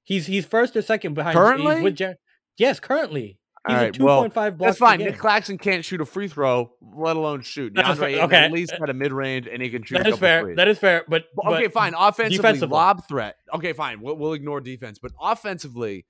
[0.04, 1.36] He's he's first or second behind.
[1.36, 2.16] Currently, with Jer-
[2.58, 3.38] yes, currently.
[3.68, 5.00] He's All right, two point five well, That's fine.
[5.00, 7.74] Nick Claxton can't shoot a free throw, let alone shoot.
[7.74, 8.36] DeAndre okay.
[8.36, 9.98] at least had a mid range, and he can shoot.
[9.98, 10.42] That is fair.
[10.42, 10.56] Threes.
[10.56, 11.04] That is fair.
[11.06, 11.92] But, okay, fine.
[11.94, 13.36] Offensively, lob threat.
[13.54, 14.00] Okay, fine.
[14.00, 16.06] We'll, we'll ignore defense, but offensively,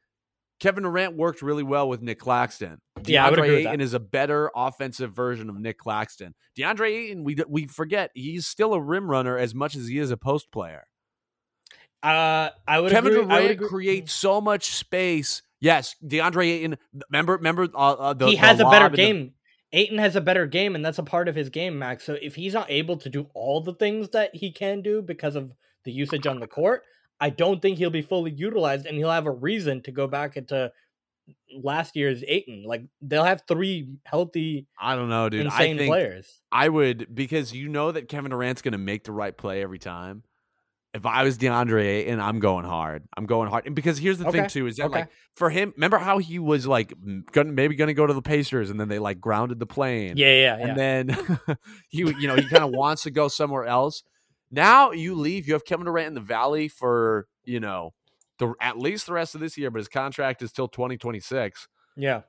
[0.60, 2.80] Kevin Durant worked really well with Nick Claxton.
[3.06, 6.34] Yeah, I would DeAndre agree Ayton is a better offensive version of Nick Claxton.
[6.56, 10.10] DeAndre Ayton, we we forget he's still a rim runner as much as he is
[10.10, 10.84] a post player.
[12.02, 15.42] Uh, I would Kevin agree, Durant creates so much space.
[15.60, 16.78] Yes, DeAndre Ayton.
[17.10, 19.32] Remember, remember uh, uh, the he the has a better and the- game.
[19.72, 22.04] Ayton has a better game, and that's a part of his game, Max.
[22.04, 25.36] So if he's not able to do all the things that he can do because
[25.36, 25.52] of
[25.84, 26.82] the usage on the court,
[27.20, 30.36] I don't think he'll be fully utilized, and he'll have a reason to go back
[30.36, 30.72] into
[31.62, 32.64] last year's Ayton.
[32.64, 35.46] Like they'll have three healthy, I don't know, dude.
[35.46, 36.40] insane I think players.
[36.50, 39.78] I would because you know that Kevin Durant's going to make the right play every
[39.78, 40.22] time.
[40.92, 43.04] If I was DeAndre Ayton, I'm going hard.
[43.16, 43.64] I'm going hard.
[43.64, 45.00] And because here's the thing too is that okay.
[45.00, 46.92] like for him, remember how he was like
[47.30, 50.16] gonna, maybe going to go to the Pacers and then they like grounded the plane.
[50.16, 50.66] Yeah, yeah, yeah.
[50.66, 51.38] And then
[51.90, 54.02] he you know, he kind of wants to go somewhere else.
[54.50, 57.94] Now you leave, you have Kevin Durant in the valley for, you know,
[58.38, 62.22] the at least the rest of this year, but his contract is till 2026 yeah.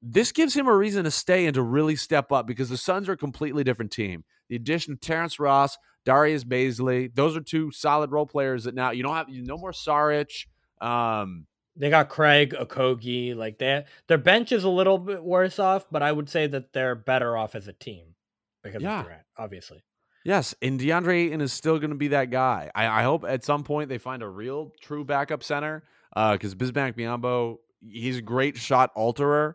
[0.00, 3.08] this gives him a reason to stay and to really step up because the Suns
[3.08, 4.24] are a completely different team.
[4.48, 8.92] The addition of Terrence Ross, Darius Bazley, those are two solid role players that now
[8.92, 10.46] you don't have you no more Saric.
[10.80, 13.88] Um, They got Craig, Okogie, like that.
[14.06, 17.36] Their bench is a little bit worse off, but I would say that they're better
[17.36, 18.14] off as a team
[18.62, 19.00] because Yeah.
[19.00, 19.82] of Durant, obviously.
[20.26, 22.68] Yes, and DeAndre Ayton is still going to be that guy.
[22.74, 26.94] I, I hope at some point they find a real true backup center because Bismack
[26.94, 27.58] Biyombo,
[27.88, 29.54] he's a great shot alterer.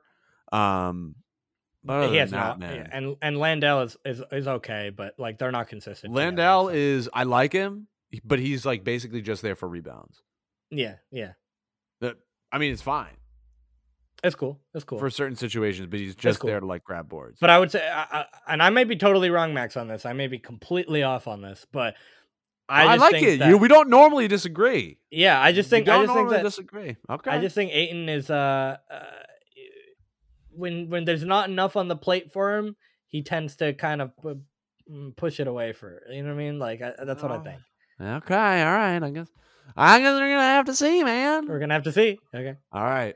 [0.54, 1.16] Um,
[1.84, 2.90] but he has that, not, man.
[2.94, 6.14] and and Landale is, is is okay, but like they're not consistent.
[6.14, 7.88] together, Landale so- is I like him,
[8.24, 10.22] but he's like basically just there for rebounds.
[10.70, 11.34] yeah, yeah,
[12.50, 13.18] I mean, it's fine.
[14.24, 15.00] It's cool, it's cool.
[15.00, 16.50] for certain situations, but he's just cool.
[16.50, 17.40] there to like grab boards.
[17.42, 20.06] but I would say, I, I, and I may be totally wrong, Max, on this.
[20.06, 21.96] I may be completely off on this, but
[22.70, 23.40] I, I, like it.
[23.40, 25.00] That, You, we don't normally disagree.
[25.10, 26.98] yeah, I just think I just think that disagree.
[27.10, 27.32] Okay.
[27.32, 29.00] I just think Ayton is uh, uh
[30.52, 32.76] when when there's not enough on the plate for him,
[33.08, 34.42] he tends to kind of pu-
[34.90, 36.60] mm, push it away for you know what I mean.
[36.60, 37.44] Like I, that's what I Oh.
[37.44, 37.60] think.
[38.00, 38.62] okay.
[38.64, 39.02] All right.
[39.02, 39.28] I guess.
[39.76, 41.48] I guess we're gonna have to see, man.
[41.48, 42.20] We're gonna have to see.
[42.34, 42.56] Okay.
[42.72, 43.16] All right.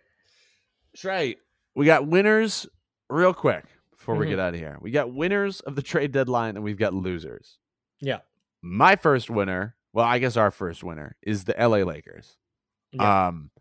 [0.95, 1.39] Straight.
[1.75, 2.67] We got winners
[3.09, 4.29] real quick before we Mhm.
[4.29, 4.77] get out of here.
[4.81, 7.57] We got winners of the trade deadline and we've got losers.
[7.99, 8.21] Yeah.
[8.61, 12.37] My first winner, well, I guess our first winner is the LA Lakers.
[12.91, 13.27] Yeah.
[13.27, 13.51] Um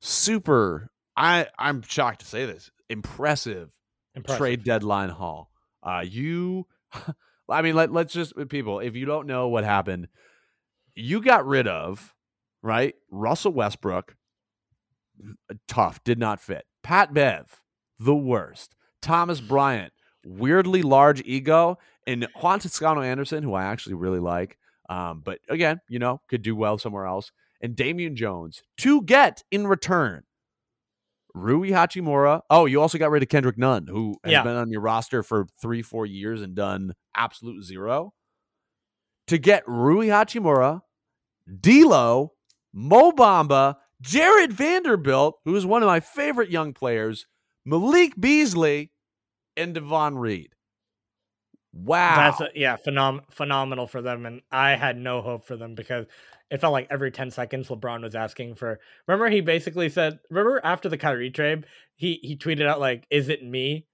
[0.00, 2.70] super I I'm shocked to say this.
[2.88, 3.70] Impressive
[4.14, 4.38] Impressive.
[4.38, 5.50] trade deadline haul.
[5.82, 6.66] Uh, you,
[7.48, 10.08] I mean, let, let's just, people, if you don't know what happened,
[10.94, 12.14] you got rid of,
[12.62, 12.94] right?
[13.10, 14.16] Russell Westbrook,
[15.68, 16.64] tough, did not fit.
[16.82, 17.60] Pat Bev,
[17.98, 18.74] the worst.
[19.00, 19.92] Thomas Bryant,
[20.24, 21.78] weirdly large ego.
[22.06, 24.58] And Juan Toscano Anderson, who I actually really like,
[24.88, 27.30] um, but again, you know, could do well somewhere else.
[27.60, 30.24] And Damian Jones to get in return
[31.34, 32.42] Rui Hachimura.
[32.50, 34.42] Oh, you also got rid of Kendrick Nunn, who has Yeah.
[34.42, 38.12] been on your roster for three, four years and done absolute zero.
[39.28, 40.82] To get Rui Hachimura,
[41.60, 42.32] D'Lo,
[42.72, 47.26] Mo Bamba, Jarred Vanderbilt, who is one of my favorite young players,
[47.64, 48.90] Malik Beasley,
[49.56, 50.54] and Davon Reed.
[51.72, 52.16] Wow.
[52.16, 56.06] That's a, yeah, phenom- phenomenal for them, and I had no hope for them because
[56.50, 58.78] it felt like every ten seconds LeBron was asking for.
[59.06, 63.30] Remember, he basically said, "Remember after the Kyrie trade, he he tweeted out like, is
[63.30, 63.86] it me?"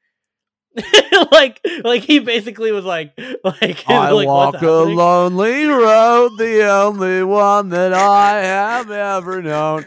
[1.30, 3.12] like like he basically was like
[3.44, 9.86] like I like, walk a lonely road, the only one that I have ever known.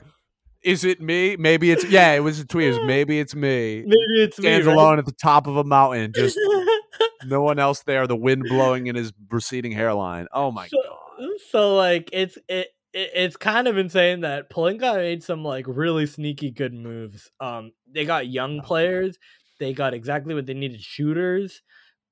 [0.64, 1.36] Is it me?
[1.38, 2.14] Maybe it's yeah.
[2.14, 2.68] It was a tweet.
[2.68, 3.82] It was maybe it's me.
[3.86, 4.44] Maybe it's me.
[4.44, 4.76] Stands right?
[4.76, 6.38] alone at the top of a mountain, just
[7.26, 8.06] no one else there.
[8.06, 10.28] The wind blowing in his receding hairline.
[10.32, 11.30] Oh my so, god!
[11.50, 16.06] So like it's it, it it's kind of insane that Pelinka made some like really
[16.06, 17.32] sneaky good moves.
[17.40, 19.18] Um, they got young players.
[19.60, 21.64] They got exactly what they needed: shooters.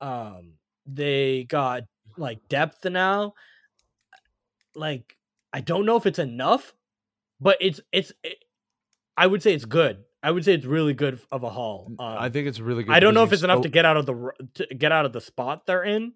[0.02, 0.54] Um,
[0.88, 1.84] they got
[2.18, 3.34] like depth now.
[4.76, 5.18] Like
[5.54, 6.74] I don't know if it's enough,
[7.40, 8.12] but it's it's.
[8.24, 8.38] It,
[9.18, 10.04] I would say it's good.
[10.24, 11.88] I would say it's really good of a haul.
[12.00, 12.94] Um, I think it's really good.
[12.94, 15.14] I don't know if it's enough to get out of the to get out of
[15.14, 16.14] the spot they're in,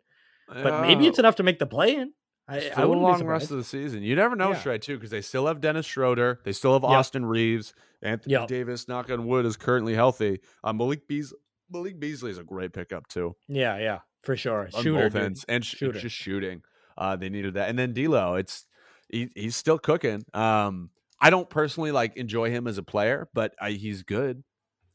[0.47, 2.11] but maybe it's enough to make the play in.
[2.45, 4.03] I, Still I a long rest of the season.
[4.03, 4.61] You never know, Yeah.
[4.61, 6.41] Shrey, too, because they still have Dennis Schroeder.
[6.43, 6.91] They still have Yep.
[6.91, 7.74] Austin Reaves.
[8.01, 8.47] Anthony Yep.
[8.49, 10.41] Davis, knock on wood, is currently healthy.
[10.61, 11.34] Uh, Malik, Beas-
[11.71, 13.38] Malik Beasley is a great pickup, too.
[13.47, 14.67] Yeah, yeah, for sure.
[14.74, 15.45] On Shooter, both ends.
[15.47, 15.99] And sh- Shooter.
[16.01, 16.63] just shooting.
[16.97, 17.69] Uh, they needed that.
[17.69, 18.65] And then D'Lo, it's
[19.07, 20.26] he, he's still cooking.
[20.34, 20.89] Um,
[21.24, 24.43] I don't personally like enjoy him as a player, but I, he's good.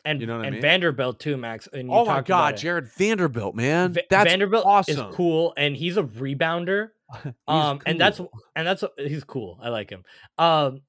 [0.04, 0.60] and you know what I mean?
[0.60, 1.68] Vanderbilt too, Max.
[1.72, 2.56] And you Oh my God, about.
[2.60, 5.08] Jarred Vanderbilt, man, Va- that's Vanderbilt awesome.
[5.08, 6.90] is cool, and he's a rebounder.
[7.24, 8.20] He's um, and that's
[8.54, 9.58] and that's he's cool.
[9.62, 10.04] I like him.
[10.36, 10.82] Um,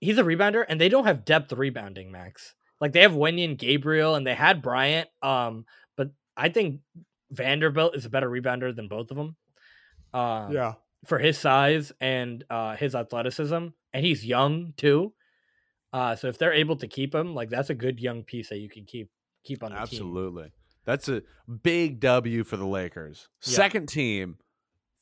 [0.00, 2.54] he's a rebounder, and they don't have depth rebounding, Max.
[2.80, 5.10] Like they have Wenyen Gabriel, and they had Bryant.
[5.22, 5.66] Um,
[5.98, 6.80] but I think
[7.30, 9.36] Vanderbilt is a better rebounder than both of them.
[10.14, 10.74] Um, yeah.
[11.04, 15.14] for his size and uh, his athleticism, and he's young too.
[15.92, 18.58] Uh, so if they're able to keep him, like that's a good young piece that
[18.58, 19.10] you can keep
[19.44, 19.82] keep on the team.
[19.82, 20.52] Absolutely.
[20.84, 21.22] That's a
[21.62, 23.28] big W for the Lakers.
[23.46, 23.54] Yeah.
[23.54, 24.36] Second team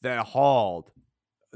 [0.03, 0.91] that hauled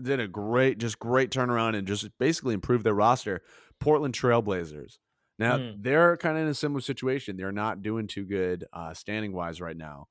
[0.03, 3.43] did a great, just great turnaround and just basically improved their roster.
[3.79, 4.99] Portland Trailblazers.
[5.39, 5.83] Now Mm.
[5.83, 7.37] they're kind of in a similar situation.
[7.37, 10.09] They're not doing too good uh, standing wise right now,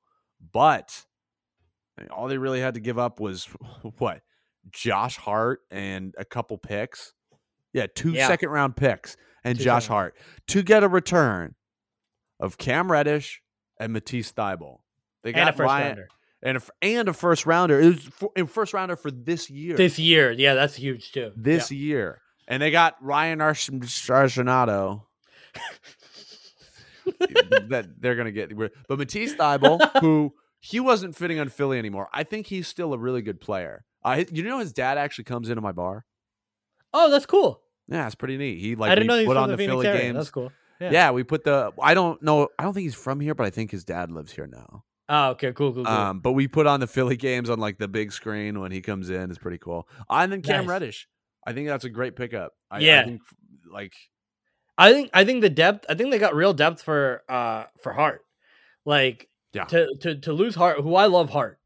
[0.52, 1.04] but
[1.98, 3.46] I mean, all they really had to give up was
[3.98, 4.22] what
[4.70, 7.12] Josh Hart and a couple picks.
[7.76, 8.26] Yeah, two Yeah.
[8.26, 10.16] second round picks and Two Josh Hart
[10.46, 11.54] to get a return
[12.40, 13.42] of Cam Reddish
[13.78, 14.80] and Matisse Thybulle.
[15.22, 16.08] They and a first Ryan rounder
[16.42, 17.78] and a, and a first rounder.
[17.78, 19.76] It was for, a first rounder for this year.
[19.76, 20.32] this year.
[20.32, 21.32] Yeah, that's huge too.
[21.36, 25.02] this year, and they got Ryan Arcidiacono.
[27.68, 32.08] that they're gonna get, but Matisse Thybulle, who he wasn't fitting on Philly anymore.
[32.10, 33.84] I think he's still a really good player.
[34.02, 36.06] Uh, you know, his dad actually comes into my bar.
[36.94, 37.60] Oh, that's cool.
[37.88, 38.58] Yeah, it's pretty neat.
[38.58, 40.00] He like I didn't know he put on the, Phoenix Philly area.
[40.00, 40.16] games.
[40.16, 40.52] That's cool.
[40.80, 40.90] Yeah.
[40.90, 41.10] Yeah.
[41.12, 41.72] we put the.
[41.80, 42.48] I don't know.
[42.58, 44.84] I don't think he's from here, but I think his dad lives here now.
[45.08, 45.92] Oh, okay, cool, cool, cool.
[45.92, 48.80] Um, but we put on the Philly games on like the big screen when he
[48.80, 49.30] comes in.
[49.30, 49.86] It's pretty cool.
[50.10, 50.68] And then Cam Nice.
[50.68, 51.08] Reddish.
[51.46, 52.54] I think that's a great pickup.
[52.72, 53.04] I, I Yeah.
[53.04, 53.22] think
[53.72, 53.92] like
[54.76, 55.86] I think I think the depth.
[55.88, 58.22] I think they got real depth for uh for Hart.
[58.84, 59.64] Like Yeah.
[59.66, 61.60] to to to lose Hart, who I love Hart.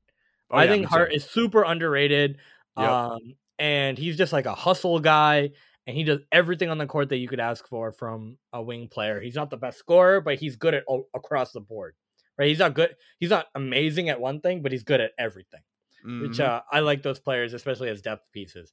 [0.51, 2.37] oh, I yeah, think Hart is super underrated.
[2.79, 2.89] Yep.
[2.89, 3.19] Um,
[3.59, 5.51] and he's just like a hustle guy,
[5.91, 8.89] and he does everything on the court that you could ask for from a wing
[8.89, 9.21] player.
[9.21, 11.95] He's not the best scorer, but he's good at all, across the board.
[12.39, 12.49] Right?
[12.49, 12.97] He's not good.
[13.19, 15.61] He's not amazing at one thing, but he's good at everything.
[16.05, 16.45] Which Mhm.
[16.45, 18.73] uh, I like those players, especially as depth pieces.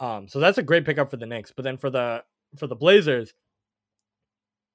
[0.00, 1.52] Um, so that's a great pickup for the Knicks.
[1.52, 2.24] But then for the
[2.56, 3.32] for the Blazers,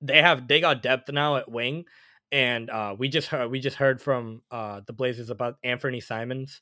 [0.02, 1.86] they have they got depth now at wing,
[2.32, 6.62] and uh, we just heard we just heard from uh, the Blazers about Anthony Simons.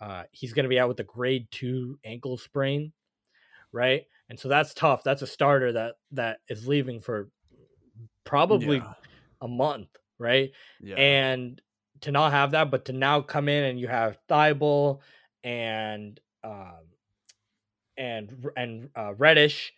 [0.00, 2.92] Uh, he's going to be out with a grade two ankle sprain,
[3.72, 4.04] right?
[4.28, 5.02] And so that's tough.
[5.04, 7.28] That's a starter that that is leaving for
[8.24, 8.92] probably Yeah.
[9.40, 10.50] a month, right?
[10.80, 10.96] yeah.
[10.96, 11.60] and
[12.02, 15.00] to not have that, but to now come in and you have Thybulle
[15.42, 16.84] and um
[17.96, 19.72] and and uh, Reddish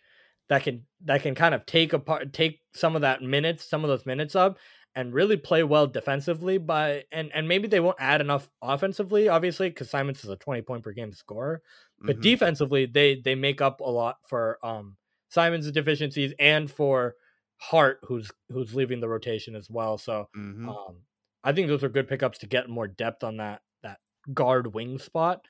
[0.49, 3.89] that can that can kind of take apart take some of that minutes, some of
[3.89, 4.57] those minutes up,
[4.95, 6.57] and really play well defensively.
[6.57, 10.61] By and and maybe they won't add enough offensively, obviously, because Simons is a twenty
[10.61, 11.61] point per game scorer.
[12.05, 12.21] But Mhm.
[12.21, 14.97] defensively, they they make up a lot for um
[15.29, 17.15] Simons' deficiencies and for
[17.57, 19.97] Hart, who's who's leaving the rotation as well.
[19.97, 20.77] So Mhm.
[20.89, 21.03] um,
[21.43, 23.99] I think those are good pickups to get more depth on that that
[24.33, 25.47] guard wing spot,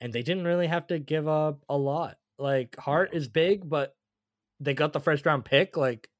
[0.00, 2.18] and they didn't really have to give up a lot.
[2.38, 3.96] Like Hart is big, but
[4.60, 5.76] they got the first round pick.
[5.76, 6.10] Like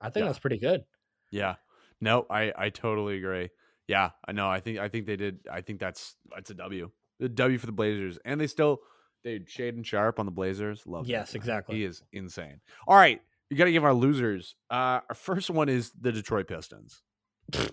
[0.00, 0.26] I think Yeah.
[0.26, 0.84] that's pretty good.
[1.30, 1.56] Yeah.
[2.00, 3.50] No, I I totally agree.
[3.86, 4.48] Yeah, I know.
[4.50, 5.46] I think I think they did.
[5.50, 6.90] I think that's that's a W.
[7.20, 8.80] A W for the Blazers, and they still
[9.22, 10.82] they Shaedon Sharpe on the Blazers.
[10.86, 11.06] Love.
[11.06, 11.76] Yes, exactly.
[11.76, 12.60] He is insane.
[12.86, 14.56] All right, you got to give our losers.
[14.70, 17.02] Uh, our first one is the Detroit Pistons.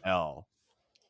[0.03, 0.47] L,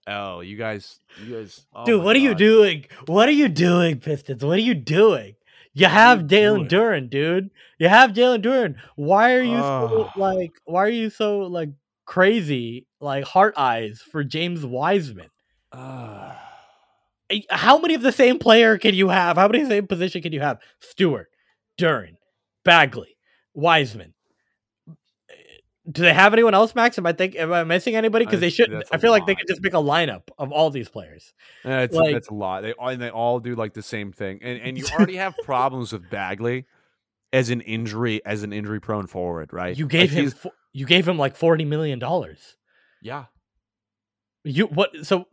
[0.06, 0.44] L.
[0.44, 1.66] You guys, you guys.
[1.74, 2.86] oh Dude, what are you doing?
[3.06, 4.44] What are you doing, Pistons?
[4.44, 5.36] What are you doing?
[5.74, 6.70] You have Jalen?
[6.70, 7.52] Duren, dude.
[7.78, 8.76] You have Jalen Duren.
[8.96, 10.54] Why are you so like?
[10.66, 11.70] Why are you so like
[12.06, 12.88] crazy?
[13.00, 15.30] Like heart eyes for James Wiseman.
[15.72, 16.34] Uh,
[17.50, 19.38] How many of the same player can you have?
[19.38, 20.60] How many of the same position can you have?
[20.80, 21.28] Stewart,
[21.80, 22.16] Duren,
[22.64, 23.18] Bagley,
[23.54, 24.14] Wiseman.
[25.30, 25.34] Eh,
[25.92, 26.98] Do they have anyone else, Max?
[26.98, 28.26] Am I think am I missing anybody?
[28.26, 28.74] Because they should.
[28.92, 29.40] I feel like they lot.
[29.40, 31.34] could just make a lineup of all these players.
[31.64, 32.62] That's Like- that's a lot.
[32.62, 35.36] They all and they all do like the same thing, and and you already have
[35.44, 36.66] problems with Bagley
[37.34, 39.78] as an injury as an injury prone forward, right?
[39.78, 40.32] You gave Like, him.
[40.32, 42.56] fo- You gave him like forty million dollars.
[43.02, 43.26] yeah.
[44.46, 45.06] You what?
[45.06, 45.26] So,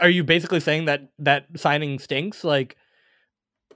[0.00, 2.44] are you basically saying that that signing stinks?
[2.44, 2.76] Like,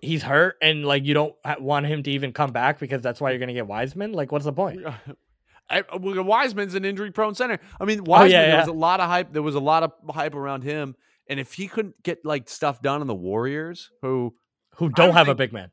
[0.00, 3.30] he's hurt, and like you don't want him to even come back because that's why
[3.30, 4.12] you're going to get Wiseman.
[4.12, 4.84] Like, what's the point?
[4.84, 4.92] Uh,
[5.70, 7.58] I, well, Wiseman's an injury prone center.
[7.78, 8.30] I mean, oh, Wiseman.
[8.30, 9.32] yeah, There was a lot of hype.
[9.32, 10.96] There was a lot of hype around him,
[11.28, 14.34] and if he couldn't get like stuff done on the Warriors, who
[14.76, 15.70] Who don't have a big man?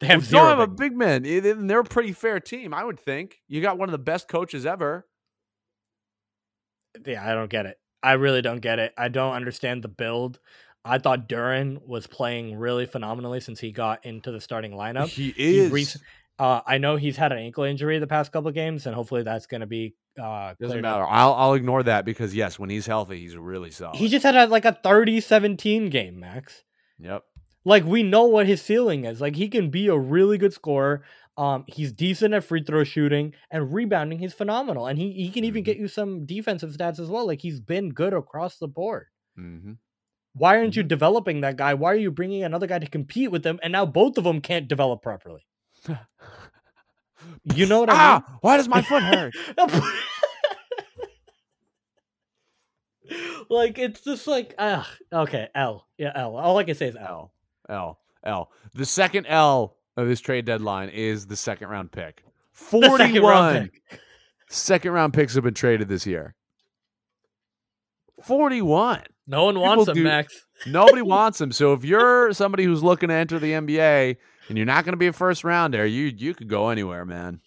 [0.00, 2.98] They have don't have a big big man, they're a pretty fair team, I would
[2.98, 3.36] think.
[3.48, 5.06] You got one of the best coaches ever.
[7.04, 7.76] Yeah, I don't get it.
[8.04, 8.92] I really don't get it.
[8.98, 10.38] I don't understand the build.
[10.84, 15.08] I thought Duren was playing really phenomenally since he got into the starting lineup.
[15.08, 15.70] He is.
[15.72, 16.02] rec-
[16.38, 19.22] Uh, I know he's had an ankle injury the past couple of games, and hopefully
[19.22, 20.92] that's going to be uh, Doesn't cleared up.
[21.00, 21.06] matter.
[21.08, 23.96] I'll I'll ignore that because yes, when he's healthy, he's really solid.
[23.96, 26.64] He just had a, like a 30-17 game, Max.
[26.98, 27.22] yep.
[27.64, 29.20] Like we know what his ceiling is.
[29.22, 31.02] Like he can be a really good scorer.
[31.36, 34.18] Um, he's decent at free throw shooting and rebounding.
[34.20, 35.66] He's phenomenal, and he he can even Mhm.
[35.66, 37.26] get you some defensive stats as well.
[37.26, 39.06] Like he's been good across the board.
[39.38, 39.72] Mm-hmm.
[40.34, 41.74] Why aren't you developing that guy?
[41.74, 43.58] Why are you bringing another guy to compete with him?
[43.62, 45.46] And now both of them can't develop properly.
[47.54, 48.00] You know what I mean?
[48.00, 49.32] ah, why does my foot hurt?
[53.50, 57.32] like it's just like ah okay L yeah L all I can say is L
[57.68, 58.50] L L.
[58.74, 62.22] The second L of this trade deadline is the second round pick.
[62.70, 63.70] The second round 41
[64.48, 66.34] second round picks have been traded this year.
[68.22, 69.02] 41.
[69.26, 71.50] no one wants People him do- Max Nobody wants them.
[71.52, 74.16] So if you're somebody who's looking to enter the NBA
[74.48, 77.40] and you're not going to be a first rounder, you you could go anywhere, man.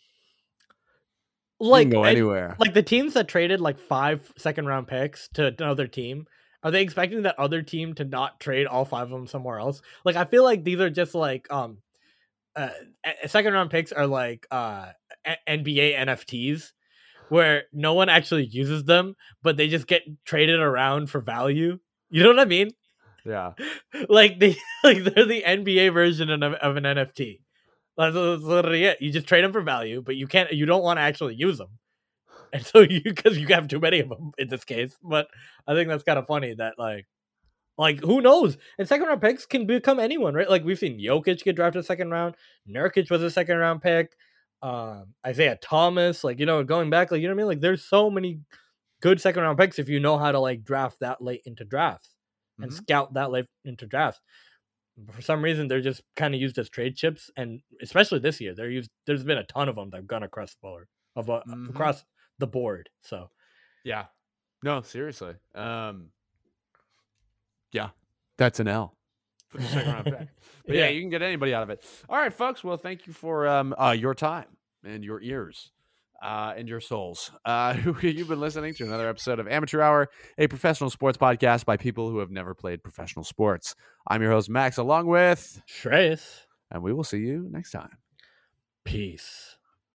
[1.59, 2.55] You like can go and- anywhere.
[2.59, 6.25] like the teams that traded like five second round picks to another team
[6.63, 9.81] are they expecting that other team to not trade all five of them somewhere else
[10.03, 11.77] like i feel like these are just like um
[12.57, 12.69] uh,
[13.27, 14.87] second round picks are like uh
[15.47, 16.71] nba nfts
[17.29, 21.77] where no one actually uses them but they just get traded around for value.
[22.09, 22.71] You know what i mean?
[23.25, 23.53] Yeah.
[24.09, 27.39] like they like they're the nba version of, of an nft
[27.97, 29.01] that's, that's literally it.
[29.01, 31.57] You just trade them for value but you can't you don't want to actually use
[31.57, 31.69] them
[32.53, 35.27] and so you because you have too many of them in this case but
[35.67, 37.05] i think that's kind of funny that like
[37.77, 41.43] like who knows and second round picks can become anyone right like we've seen Jokic
[41.43, 42.35] get drafted second round
[42.69, 44.15] Nurkic was a second round pick
[44.61, 47.61] um Isaiah Thomas like you know going back like you know what I mean like
[47.61, 48.39] there's so many
[49.01, 52.09] good second round picks if you know how to like draft that late into drafts
[52.59, 52.75] and Mhm.
[52.75, 54.19] scout that late into drafts
[55.11, 58.55] for some reason they're just kind of used as trade chips and especially this year
[58.55, 61.41] they're used there's been a ton of them that've gone across the board of uh,
[61.47, 61.69] Mhm.
[61.69, 62.03] across
[62.39, 63.29] the board so
[63.83, 64.07] Yeah.
[64.63, 65.35] No, seriously.
[65.53, 66.11] Um
[67.71, 67.89] Yeah.
[68.37, 68.95] That's an L
[69.49, 70.13] for the second round pick.
[70.67, 70.83] But yeah.
[70.85, 70.89] Yeah.
[70.89, 71.85] you can get anybody out of it.
[72.09, 72.61] All right, folks.
[72.63, 74.47] Well, thank you for um uh your time
[74.83, 75.71] and your ears.
[76.19, 77.29] Uh, and your souls.
[77.45, 80.09] Uh, you've been listening to another episode of Amateur Hour,
[80.39, 83.75] a professional sports podcast by people who have never played professional sports.
[84.07, 86.39] I'm your host, Max, along with, Shreyas
[86.71, 87.99] and we will see you next time.
[88.83, 89.56] peace